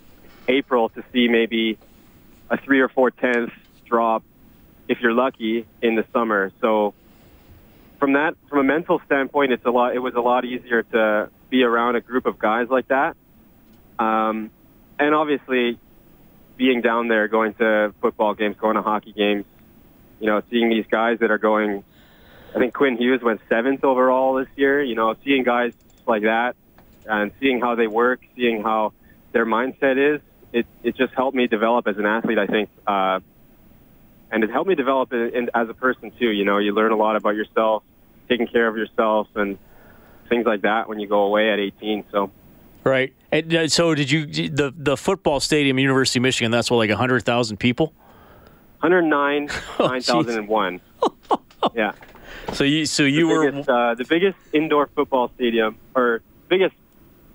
[0.48, 1.78] April to see maybe
[2.50, 3.54] a three or four tenths
[3.86, 4.22] drop
[4.88, 6.52] if you're lucky in the summer.
[6.60, 6.94] So
[7.98, 9.94] from that from a mental standpoint, it's a lot.
[9.94, 13.16] It was a lot easier to be around a group of guys like that.
[13.98, 14.50] Um,
[14.98, 15.78] and obviously,
[16.56, 19.44] being down there, going to football games, going to hockey games,
[20.20, 21.84] you know, seeing these guys that are going
[22.54, 24.82] I think Quinn Hughes went seventh overall this year.
[24.82, 25.72] You know, seeing guys
[26.06, 26.56] like that
[27.06, 28.92] and seeing how they work, seeing how
[29.32, 30.20] their mindset is,
[30.52, 32.38] it it just helped me develop as an athlete.
[32.38, 33.20] I think, uh,
[34.30, 36.30] and it helped me develop in, in, as a person too.
[36.30, 37.82] You know, you learn a lot about yourself,
[38.28, 39.58] taking care of yourself, and
[40.28, 42.04] things like that when you go away at 18.
[42.10, 42.30] So.
[42.84, 43.14] Right.
[43.30, 46.50] And uh, so, did you the the football stadium, University of Michigan?
[46.50, 47.94] That's what like hundred thousand people.
[48.80, 50.80] 109, 9,001.
[51.74, 51.92] yeah.
[52.52, 56.74] So you so you the were biggest, uh, the biggest indoor football stadium or biggest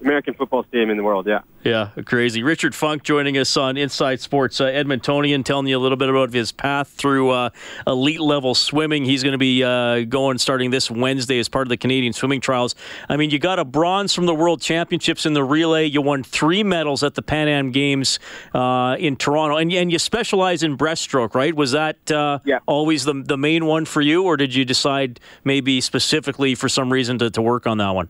[0.02, 1.28] American football stadium in the world.
[1.28, 1.42] Yeah.
[1.64, 2.44] Yeah, crazy.
[2.44, 6.32] Richard Funk joining us on Inside Sports uh, Edmontonian, telling you a little bit about
[6.32, 7.50] his path through uh,
[7.86, 9.04] elite level swimming.
[9.04, 12.40] He's going to be uh, going starting this Wednesday as part of the Canadian swimming
[12.40, 12.74] trials.
[13.10, 15.86] I mean, you got a bronze from the World Championships in the relay.
[15.88, 18.20] You won three medals at the Pan Am Games
[18.54, 21.54] uh, in Toronto, and, and you specialize in breaststroke, right?
[21.54, 22.60] Was that uh, yeah.
[22.66, 26.94] always the the main one for you, or did you decide maybe specifically for some
[26.94, 28.08] reason to, to work on that one?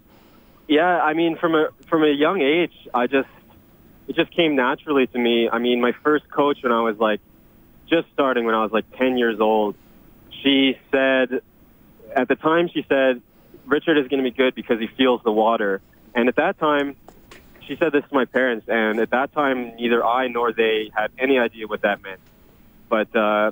[0.67, 3.30] Yeah, I mean, from a from a young age, I just
[4.08, 5.49] it just came naturally to me.
[5.49, 7.21] I mean, my first coach when I was like
[7.89, 9.75] just starting when I was like 10 years old,
[10.43, 11.41] she said
[12.15, 13.21] at the time she said
[13.65, 15.82] Richard is going to be good because he feels the water.
[16.15, 16.95] And at that time,
[17.67, 21.12] she said this to my parents, and at that time, neither I nor they had
[21.19, 22.21] any idea what that meant.
[22.89, 23.51] But uh,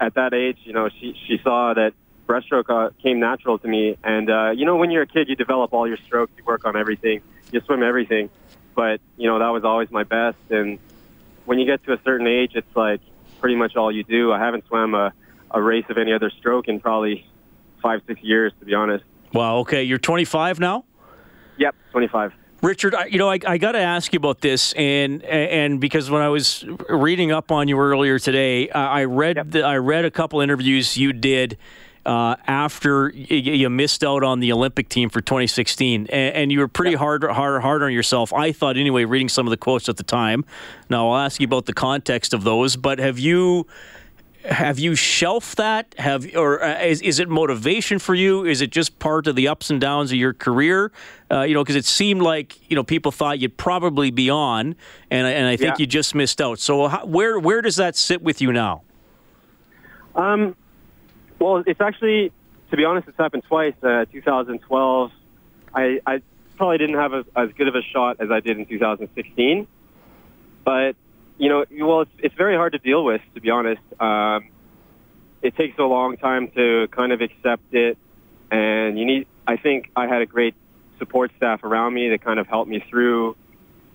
[0.00, 1.92] at that age, you know, she she saw that
[2.26, 3.96] breaststroke uh, came natural to me.
[4.02, 6.64] And uh, you know, when you're a kid, you develop all your strokes, you work
[6.64, 8.30] on everything, you swim everything.
[8.74, 10.38] But you know, that was always my best.
[10.50, 10.78] And
[11.44, 13.00] when you get to a certain age, it's like
[13.40, 14.32] pretty much all you do.
[14.32, 15.12] I haven't swam a,
[15.50, 17.26] a race of any other stroke in probably
[17.82, 19.04] five, six years, to be honest.
[19.32, 19.58] Wow.
[19.58, 20.84] Okay, you're 25 now.
[21.58, 22.32] Yep, 25.
[22.62, 26.10] Richard, I, you know, I, I got to ask you about this, and and because
[26.10, 29.50] when I was reading up on you earlier today, I read yep.
[29.50, 31.58] the, I read a couple interviews you did
[32.06, 36.68] uh, after you missed out on the Olympic team for 2016, and, and you were
[36.68, 38.32] pretty hard, hard, hard on yourself.
[38.32, 40.44] I thought anyway, reading some of the quotes at the time.
[40.90, 43.66] Now I'll ask you about the context of those, but have you?
[44.46, 45.94] Have you shelved that?
[45.96, 48.44] Have or uh, is, is it motivation for you?
[48.44, 50.92] Is it just part of the ups and downs of your career?
[51.30, 54.76] Uh, you know, because it seemed like you know people thought you'd probably be on,
[55.10, 55.82] and I- and I think Yeah.
[55.84, 56.58] you just missed out.
[56.58, 58.82] So how, where where does that sit with you now?
[60.14, 60.54] Um,
[61.44, 62.32] well, it's actually,
[62.70, 63.74] to be honest, it's happened twice.
[63.82, 65.10] Uh, 2012,
[65.74, 66.22] I, I
[66.56, 69.66] probably didn't have a, as good of a shot as I did in 2016.
[70.64, 70.96] But,
[71.36, 73.82] you know, well, it's, it's very hard to deal with, to be honest.
[74.00, 74.48] Um,
[75.42, 77.98] it takes a long time to kind of accept it.
[78.50, 80.54] And you need, I think I had a great
[80.98, 83.36] support staff around me that kind of helped me through,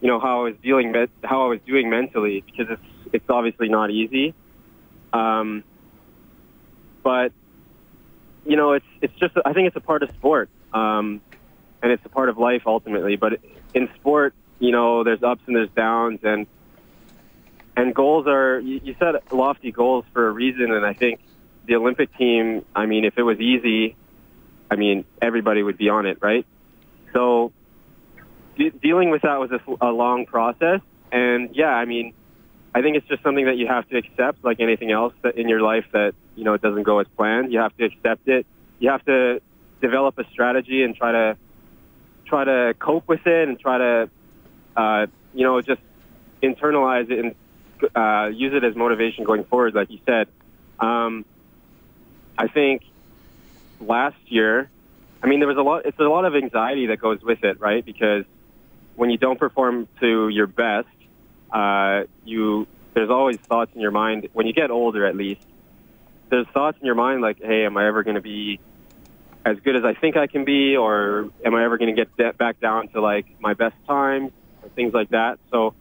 [0.02, 3.30] you know, how I was dealing, med- how I was doing mentally, because it's, it's
[3.30, 4.36] obviously not easy.
[5.14, 5.64] Um,
[7.04, 7.32] but
[8.46, 11.22] you know, it's it's just I think it's a part of sport, um,
[11.82, 13.16] and it's a part of life ultimately.
[13.16, 13.40] But
[13.74, 16.48] in sport, you know, there's ups and there's downs, and
[17.76, 21.20] and goals are you, you set lofty goals for a reason, and I think
[21.66, 22.66] the Olympic team.
[22.76, 23.96] I mean, if it was easy,
[24.70, 26.46] I mean, everybody would be on it, right?
[27.14, 27.52] So
[28.58, 32.14] de- dealing with that was a, a long process, and yeah, I mean,
[32.74, 35.50] I think it's just something that you have to accept, like anything else that in
[35.50, 37.52] your life that you know it doesn't go as planned.
[37.52, 38.48] You have to accept it.
[38.80, 39.42] You have to
[39.82, 41.38] develop a strategy and try to
[42.26, 44.10] try to cope with it and try to
[44.78, 45.82] uh, you know just
[46.42, 47.36] internalize it and
[47.94, 49.76] uh, use it as motivation going forward.
[49.76, 50.30] Like you said,
[50.80, 51.26] um,
[52.38, 52.84] I think
[53.82, 54.70] last year,
[55.22, 55.86] I mean, there was a lot.
[55.86, 57.86] It's a lot of anxiety that goes with it, right?
[57.86, 58.24] Because
[58.96, 60.88] when you don't perform to your best,
[61.52, 64.30] uh, you there's always thoughts in your mind.
[64.32, 65.42] When you get older, at least,
[66.30, 68.60] there's thoughts in your mind like, "Hey, am I ever going to be
[69.46, 72.38] as good as I think I can be, or am I ever going to get
[72.38, 74.32] back down to like my best times,
[74.64, 75.74] or things like that?" So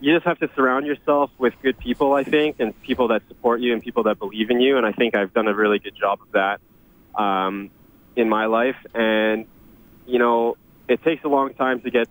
[0.00, 3.60] you just have to surround yourself with good people, I think, and people that support
[3.60, 4.78] you and people that believe in you.
[4.78, 6.60] And I think I've done a really good job of that
[7.20, 7.70] um,
[8.16, 8.76] in my life.
[8.94, 9.46] And
[10.06, 10.56] you know,
[10.88, 12.08] it takes a long time to get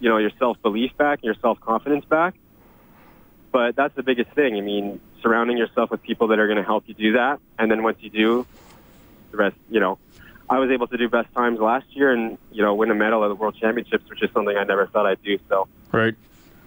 [0.00, 2.34] you know your self belief back and your self confidence back.
[3.52, 4.56] But that's the biggest thing.
[4.56, 7.70] I mean, surrounding yourself with people that are going to help you do that, and
[7.70, 8.46] then once you do,
[9.30, 9.98] the rest, you know.
[10.50, 13.22] I was able to do best times last year, and you know, win a medal
[13.22, 15.38] at the World Championships, which is something I never thought I'd do.
[15.48, 15.68] So.
[15.92, 16.14] Right.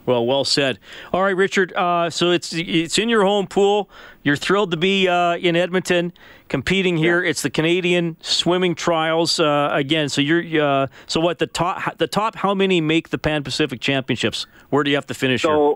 [0.05, 0.79] Well, well said.
[1.13, 1.73] All right, Richard.
[1.73, 3.89] Uh, so it's it's in your home pool.
[4.23, 6.13] You're thrilled to be uh, in Edmonton
[6.47, 7.23] competing here.
[7.23, 10.09] It's the Canadian swimming trials uh, again.
[10.09, 13.79] So you're uh, so what the top the top how many make the Pan Pacific
[13.79, 14.47] Championships?
[14.69, 15.43] Where do you have to finish?
[15.43, 15.75] here?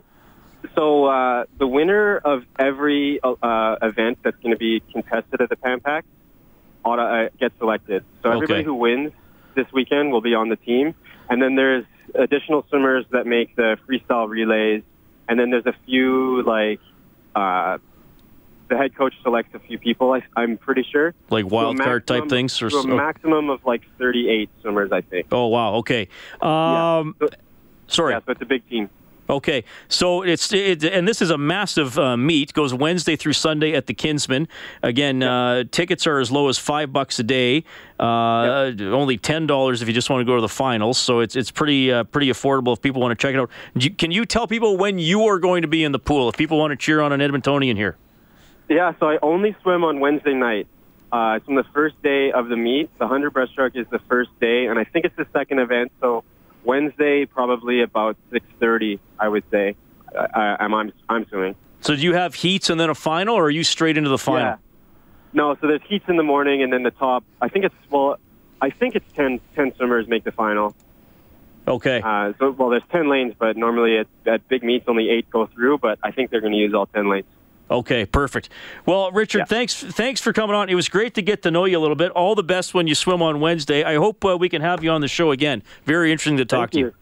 [0.76, 5.56] So, uh, the winner of every uh, event that's going to be contested at the
[5.56, 6.06] Pan Pac
[6.84, 8.04] ought to uh, get selected.
[8.22, 9.12] So everybody who wins
[9.56, 10.94] this weekend will be on the team,
[11.30, 14.84] and then there's additional swimmers that make the freestyle relays,
[15.28, 16.80] and then there's a few like
[17.36, 17.78] uh,
[18.70, 20.12] the head coach selects a few people.
[20.14, 24.50] I, I'm pretty sure Like wild card type things, or a maximum of like 38
[24.62, 25.28] swimmers, I think.
[25.32, 25.76] Oh wow.
[25.76, 26.08] Okay.
[26.42, 27.30] Um, So-
[27.88, 28.14] sorry.
[28.14, 28.90] yeah, so it's a big team.
[29.28, 32.54] Okay, so it's it, and this is a massive uh, meet.
[32.54, 34.48] Goes Wednesday through Sunday at the Kinsmen.
[34.84, 37.64] Again, uh, tickets are as low as five bucks a day.
[38.00, 41.00] Uh, Only ten dollars if you just want to go to the finals.
[41.00, 43.50] So it's it's pretty uh, pretty affordable if people want to check it out.
[43.74, 46.38] You- Can you tell people when you are going to be in the pool if
[46.38, 47.96] people want to cheer on an Edmontonian here?
[48.70, 50.68] Yeah, so I only swim on Wednesday night.
[51.12, 52.90] Uh, it's on the first day of the meet.
[53.00, 55.92] The 100 breaststroke is the first day, and I think it's the second event.
[56.02, 56.24] So
[56.66, 59.76] Wednesday, probably about 6:30, I would say.
[60.16, 61.56] I, I'm, I'm I'm swimming.
[61.82, 64.18] So do you have heats and then a final, or are you straight into the
[64.18, 64.42] final?
[64.42, 64.56] Yeah.
[65.34, 67.24] No, so there's heats in the morning, and then the top.
[67.42, 68.18] I think it's well,
[68.62, 70.76] I think it's 10, 10 swimmers make the final.
[71.68, 72.02] Okay.
[72.02, 75.48] Uh, so well, there's 10 lanes, but normally at, at big meets only eight go
[75.48, 75.80] through.
[75.80, 77.26] But I think they're going to use all 10 lanes.
[77.70, 78.50] Okay, perfect.
[78.86, 79.46] Well, Richard, Yeah.
[79.46, 80.70] thanks thanks for coming on.
[80.70, 82.12] It was great to get to know you a little bit.
[82.12, 83.84] All the best when you swim on Wednesday.
[83.84, 85.64] I hope uh, we can have you on the show again.
[85.86, 86.94] Very interesting to talk Thank to you.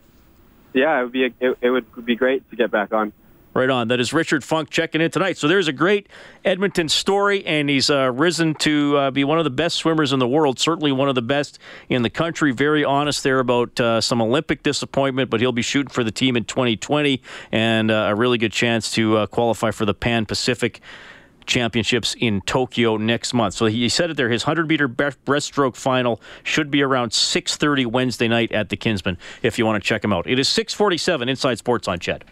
[0.73, 3.11] Yeah, it would be a, it, it would be great to get back on.
[3.53, 3.89] Right on.
[3.89, 5.37] That is Richard Funk checking in tonight.
[5.37, 6.07] So there's a great
[6.43, 10.17] Edmonton story, and he's uh, risen to uh, be one of the best swimmers in
[10.17, 12.51] the world, certainly one of the best in the country.
[12.51, 16.35] Very honest there about uh, some Olympic disappointment, but he'll be shooting for the team
[16.35, 20.81] in 2020 and uh, a really good chance to uh, qualify for the Pan Pacific.
[21.45, 23.53] Championships in Tokyo next month.
[23.55, 24.29] So he said it there.
[24.29, 29.17] His 100 meter breaststroke final should be around 6:30 Wednesday night at the Kinsmen.
[29.41, 32.23] If you want to check him out, it is 6:47 Inside Sports on CHED.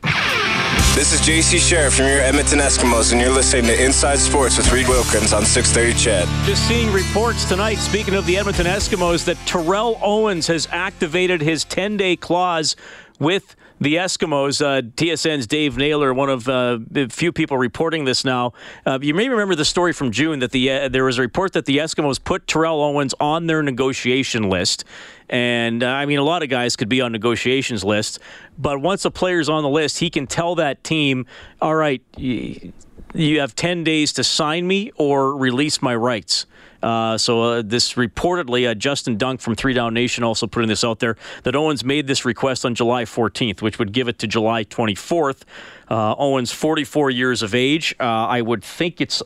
[0.93, 4.69] This is JC Sherritt from your Edmonton Eskimos, and you're listening to Inside Sports with
[4.73, 6.27] Reed Wilkins on 630 CHED.
[6.45, 11.63] Just seeing reports tonight, speaking of the Edmonton Eskimos, that Terrell Owens has activated his
[11.63, 12.75] 10 day clause
[13.19, 14.63] with the Eskimos.
[14.63, 18.53] Uh, TSN's Dave Naylor, one of uh, the few people reporting this now.
[18.85, 21.53] Uh, you may remember the story from June that the uh, there was a report
[21.53, 24.85] that the Eskimos put Terrell Owens on their negotiation list.
[25.27, 28.19] And uh, I mean, a lot of guys could be on negotiations lists,
[28.57, 31.25] but once a player's on the list, he can tell that team,
[31.61, 36.45] all right, you have 10 days to sign me or release my rights.
[36.81, 40.83] Uh, so uh, this reportedly, uh, Justin Dunk from Three Down Nation also putting this
[40.83, 44.27] out there that Owens made this request on July 14th, which would give it to
[44.27, 45.43] July 24th.
[45.89, 47.95] Uh, Owens, 44 years of age.
[47.99, 49.21] Uh, I would think it's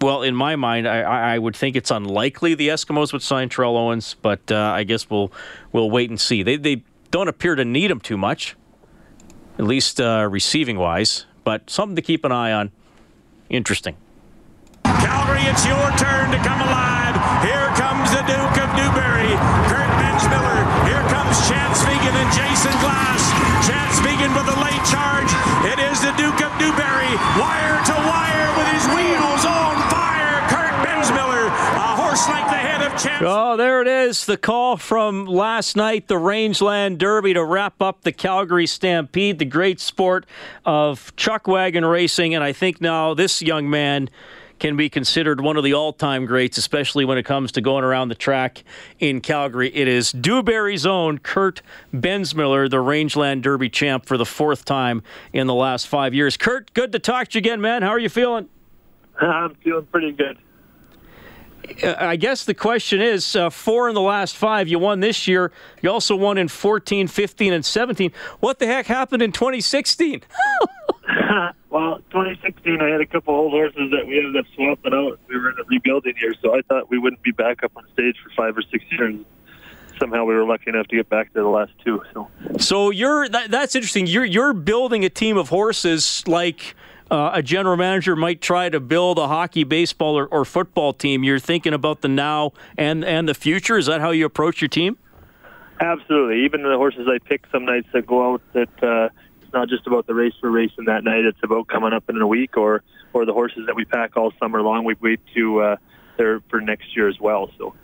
[0.00, 3.76] well, in my mind, I, I, would think it's unlikely the Eskimos would sign Terrell
[3.76, 5.32] Owens, but uh, I guess we'll
[5.72, 6.42] we'll wait and see.
[6.42, 8.54] They they don't appear to need him too much,
[9.58, 11.24] at least uh, receiving wise.
[11.42, 12.70] But something to keep an eye on.
[13.48, 13.96] Interesting.
[15.00, 17.14] Calgary, it's your turn to come alive.
[17.42, 19.32] Here comes the Duke of Dewberry,
[19.70, 20.62] Kurt Bensmiller.
[20.88, 23.22] Here comes Chanse Vigen and Jason Glass.
[23.66, 25.30] Chanse Vigen with a late charge.
[25.66, 30.40] It is the Duke of Dewberry, wire to wire with his wheels on fire.
[30.48, 33.24] Kurt Bensmiller, a horse like the head of Chance.
[33.26, 34.26] Oh, there it is.
[34.26, 39.44] The call from last night, the Rangeland Derby to wrap up the Calgary Stampede, the
[39.44, 40.26] great sport
[40.64, 42.34] of chuck wagon racing.
[42.34, 44.08] And I think now this young man
[44.58, 47.84] can be considered one of the all time greats, especially when it comes to going
[47.84, 48.64] around the track
[48.98, 49.70] in Calgary.
[49.74, 55.02] It is Dewberry's own Kurt Bensmiller, the Rangeland Derby champ for the fourth time
[55.32, 56.36] in the last five years.
[56.36, 57.82] Kurt, good to talk to you again, man.
[57.82, 58.48] How are you feeling?
[59.20, 60.38] I'm feeling pretty good.
[61.82, 64.68] Uh, I guess the question is uh, four in the last five.
[64.68, 65.50] You won this year.
[65.82, 68.12] You also won in 14, 15, and 17.
[68.40, 70.22] What the heck happened in 2016?
[71.70, 75.18] well, 2016, I had a couple old horses that we ended up swapping out.
[75.28, 77.84] We were in a rebuilding year, so I thought we wouldn't be back up on
[77.92, 79.16] stage for five or six years.
[79.98, 82.02] Somehow we were lucky enough to get back to the last two.
[82.12, 82.28] So,
[82.58, 84.06] so you're that, that's interesting.
[84.08, 86.74] You're you're building a team of horses like
[87.12, 91.22] uh, a general manager might try to build a hockey, baseball, or, or football team.
[91.22, 93.78] You're thinking about the now and and the future.
[93.78, 94.98] Is that how you approach your team?
[95.80, 96.44] Absolutely.
[96.44, 99.08] Even the horses I pick some nights that go out that uh,
[99.54, 101.24] not just about the race we're racing that night.
[101.24, 102.82] It's about coming up in a week or
[103.12, 104.84] or the horses that we pack all summer long.
[104.84, 105.76] We wait to uh,
[106.18, 107.50] there for next year as well.
[107.56, 107.74] So.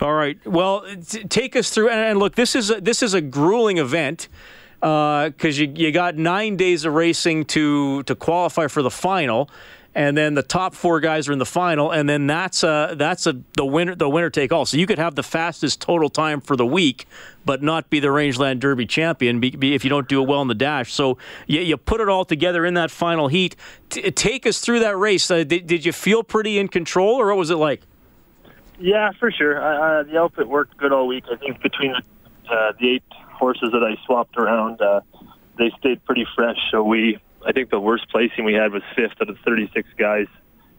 [0.00, 0.44] All right.
[0.44, 2.34] Well, t- take us through and, and look.
[2.34, 4.28] This is a, this is a grueling event
[4.80, 9.48] because uh, you you got nine days of racing to to qualify for the final,
[9.94, 13.26] and then the top four guys are in the final, and then that's a that's
[13.26, 14.64] a the winner the winner take all.
[14.64, 17.06] So you could have the fastest total time for the week,
[17.44, 20.42] but not be the Rangeland Derby champion be, be, if you don't do it well
[20.42, 20.92] in the dash.
[20.92, 23.56] So you, you put it all together in that final heat.
[23.90, 25.30] T- take us through that race.
[25.30, 27.82] Uh, did, did you feel pretty in control, or what was it like?
[28.78, 29.62] Yeah, for sure.
[29.62, 31.24] Uh, the outfit worked good all week.
[31.30, 35.02] I think between the, uh, the eight horses that I swapped around, uh,
[35.58, 36.56] they stayed pretty fresh.
[36.70, 40.26] So we, I think the worst placing we had was fifth out of 36 guys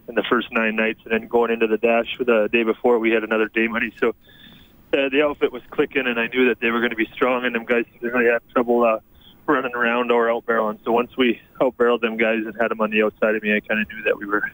[0.08, 3.10] in the first nine nights, and then going into the dash the day before, we
[3.10, 3.92] had another day money.
[3.98, 7.08] So uh, the outfit was clicking, and I knew that they were going to be
[7.14, 9.00] strong, and them guys really have trouble uh,
[9.46, 10.82] running around or out barreling.
[10.84, 13.54] So once we out barreled them guys and had them on the outside of me,
[13.54, 14.50] I kind of knew that we were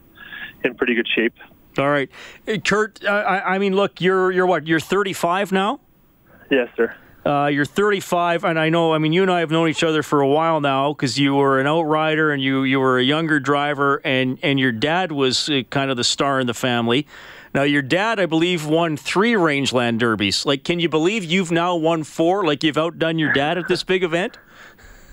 [0.65, 1.35] in pretty good shape.
[1.79, 2.11] All right,
[2.47, 3.05] hey, Kurt.
[3.05, 4.67] Uh, I, I mean, look, you're you're what?
[4.67, 5.81] You're 35 now.
[6.51, 6.95] Yes, sir.
[7.25, 8.95] Uh, you're 35, and I know.
[8.95, 11.35] I mean, you and I have known each other for a while now because you
[11.35, 15.49] were an outrider and you you were a younger driver, and and your dad was
[15.51, 17.07] uh, kind of the star in the family.
[17.53, 20.47] Now, your dad, I believe, won three Rangeland Derbies.
[20.47, 22.47] Like, can you believe you've now won four?
[22.47, 24.39] Like, you've outdone your dad at this big event?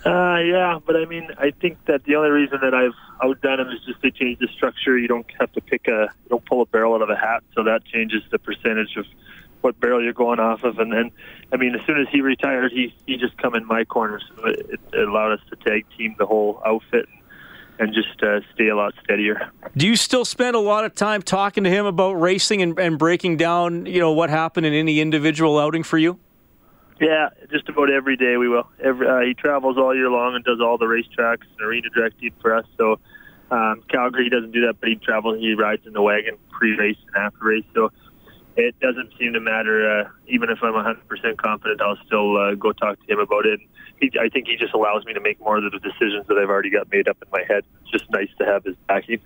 [0.05, 2.93] Uh, yeah, but I mean, I think that the only reason that I've
[3.23, 4.97] outdone him is just they changed the structure.
[4.97, 7.43] You don't have to pick a, you don't pull a barrel out of a hat,
[7.55, 9.05] so that changes the percentage of
[9.61, 10.79] what barrel you're going off of.
[10.79, 11.11] And then,
[11.51, 14.45] I mean, as soon as he retired, he he just come in my corner, so
[14.45, 17.07] it, it allowed us to tag team the whole outfit
[17.79, 19.51] and just uh, stay a lot steadier.
[19.75, 22.97] Do you still spend a lot of time talking to him about racing and, and
[22.97, 26.19] breaking down, you know, what happened in any individual outing for you?
[26.99, 28.67] Yeah, just about every day we will.
[28.83, 32.31] Every, uh, he travels all year long and does all the racetracks and arena directing
[32.41, 32.65] for us.
[32.77, 32.99] So
[33.51, 35.39] um, Calgary he doesn't do that, but he travels.
[35.39, 37.65] He rides in the wagon pre-race and after race.
[37.75, 37.91] So
[38.57, 40.01] it doesn't seem to matter.
[40.01, 43.59] Uh, even if I'm 100% confident, I'll still uh, go talk to him about it.
[43.59, 43.69] And
[44.01, 46.49] he, I think he just allows me to make more of the decisions that I've
[46.49, 47.63] already got made up in my head.
[47.81, 49.19] It's just nice to have his backing.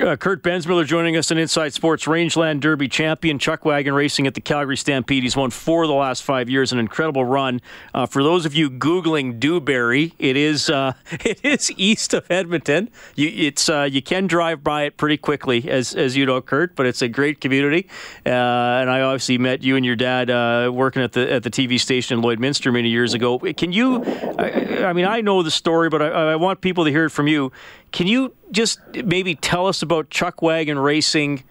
[0.00, 4.32] Uh, Kurt Bensmiller joining us in Inside Sports Rangeland Derby champion, Chuck Wagon Racing at
[4.32, 5.22] the Calgary Stampede.
[5.22, 7.60] He's won four of the last five years, an incredible run.
[7.92, 12.88] Uh, for those of you googling Dewberry, it is uh, it is east of Edmonton.
[13.14, 16.76] You it's uh, you can drive by it pretty quickly, as as you know, Kurt.
[16.76, 17.86] But it's a great community,
[18.24, 21.50] uh, and I obviously met you and your dad uh, working at the at the
[21.50, 23.38] TV station in Lloydminster many years ago.
[23.38, 24.02] Can you?
[24.38, 27.10] I, I mean, I know the story, but I, I want people to hear it
[27.10, 27.52] from you.
[27.92, 31.44] Can you just maybe tell us about Chuck Wagon Racing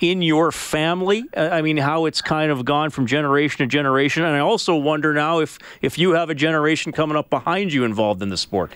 [0.00, 1.24] in your family?
[1.36, 4.24] Uh, I mean, how it's kind of gone from generation to generation.
[4.24, 7.84] And I also wonder now if, if you have a generation coming up behind you
[7.84, 8.72] involved in the sport.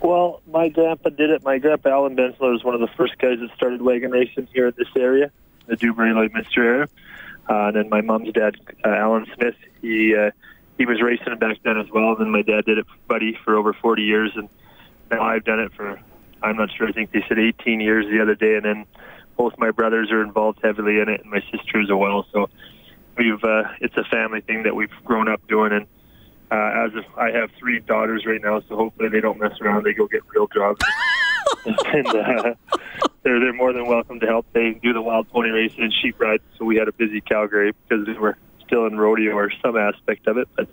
[0.00, 1.42] Well, my grandpa did it.
[1.42, 4.68] My grandpa Alan Bensler was one of the first guys that started wagon racing here
[4.68, 5.30] in this area,
[5.66, 6.88] the Dewberry Lloydminster area.
[7.48, 10.30] Uh, and then my mom's dad, uh, Alan Smith, he uh,
[10.78, 12.10] he was racing back then as well.
[12.10, 14.32] And then my dad did it, buddy, for over 40 years.
[14.34, 14.48] And
[15.10, 16.00] now I've done it for,
[16.42, 18.56] I'm not sure, I think they said 18 years the other day.
[18.56, 18.86] And then
[19.36, 22.26] both my brothers are involved heavily in it and my sisters as well.
[22.32, 22.48] So
[23.16, 25.72] we've, uh, it's a family thing that we've grown up doing.
[25.72, 25.86] And
[26.50, 29.84] uh, as of, I have three daughters right now, so hopefully they don't mess around.
[29.84, 30.84] They go get real jobs.
[31.66, 32.54] and uh,
[33.22, 34.46] they're they're more than welcome to help.
[34.52, 36.42] They do the wild pony racing and sheep rides.
[36.58, 40.26] So we had a busy Calgary because they were still in rodeo or some aspect
[40.26, 40.68] of it, but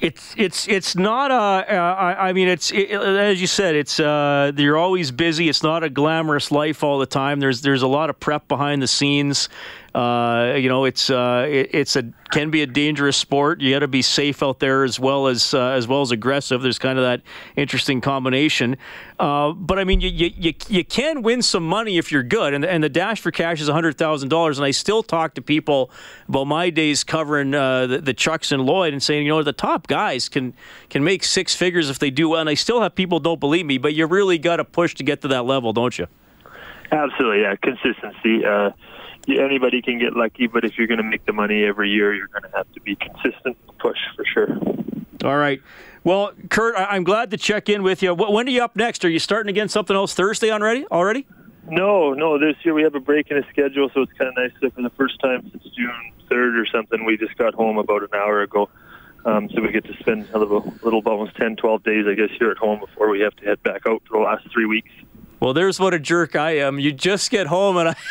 [0.00, 1.34] it's it's it's not a.
[1.34, 3.74] Uh, I, I mean, it's it, as you said.
[3.74, 5.48] It's uh, you're always busy.
[5.48, 7.40] It's not a glamorous life all the time.
[7.40, 9.48] There's there's a lot of prep behind the scenes.
[9.94, 13.60] Uh, you know, it's uh, it, it's a can be a dangerous sport.
[13.60, 16.60] You got to be safe out there as well as uh, as well as aggressive.
[16.60, 17.22] There's kind of that
[17.56, 18.76] interesting combination.
[19.18, 22.52] Uh, but I mean, you, you you can win some money if you're good.
[22.52, 24.58] And and the dash for cash is hundred thousand dollars.
[24.58, 25.90] And I still talk to people
[26.28, 29.54] about my days covering uh, the, the Chucks and Lloyd and saying, you know, the
[29.54, 30.54] top guys can
[30.90, 32.40] can make six figures if they do well.
[32.40, 35.02] And I still have people don't believe me, but you really got to push to
[35.02, 36.06] get to that level, don't you?
[36.92, 37.54] Absolutely, yeah.
[37.56, 38.44] Consistency.
[39.26, 42.28] Anybody can get lucky, but if you're going to make the money every year, you're
[42.28, 44.58] going to have to be consistent push for sure.
[45.24, 45.60] All right.
[46.04, 48.14] Well, Kurt, I'm glad to check in with you.
[48.14, 49.04] When are you up next?
[49.04, 50.86] Are you starting again something else Thursday already?
[50.86, 51.26] Already?
[51.68, 52.38] No, no.
[52.38, 54.74] This year we have a break in the schedule, so it's kind of nice that
[54.74, 58.08] for the first time since June 3rd or something, we just got home about an
[58.14, 58.68] hour ago.
[59.24, 62.30] Um, so we get to spend a little, little almost 10, 12 days, I guess,
[62.38, 64.90] here at home before we have to head back out for the last three weeks.
[65.40, 66.78] Well, there's what a jerk I am.
[66.78, 67.96] You just get home and I.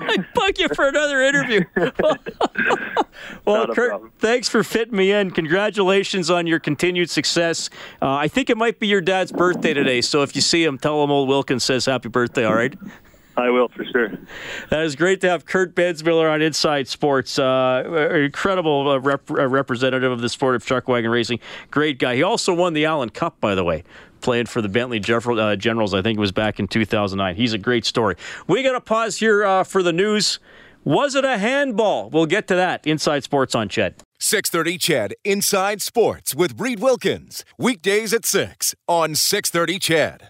[0.00, 1.64] I bug you for another interview.
[3.44, 4.12] well, Kurt, problem.
[4.18, 5.30] thanks for fitting me in.
[5.30, 7.70] Congratulations on your continued success.
[8.00, 10.78] Uh, I think it might be your dad's birthday today, so if you see him,
[10.78, 12.74] tell him old Wilkins says happy birthday, all right?
[13.36, 14.10] I will for sure.
[14.68, 17.38] That is great to have Kurt Bensmiller on Inside Sports.
[17.38, 21.40] Uh, incredible uh, rep- uh, representative of the sport of chuck wagon racing.
[21.70, 22.16] Great guy.
[22.16, 23.84] He also won the Allen Cup, by the way
[24.22, 25.94] played for the Bentley uh, Generals.
[25.94, 27.36] I think it was back in 2009.
[27.36, 28.16] He's a great story.
[28.46, 30.38] We got to pause here uh, for the news.
[30.84, 32.10] Was it a handball?
[32.10, 32.86] We'll get to that.
[32.86, 34.02] Inside Sports on CHED.
[34.18, 37.44] 630 CHED Inside Sports with Reed Wilkins.
[37.58, 40.20] Weekdays at 6 on 630 CHED.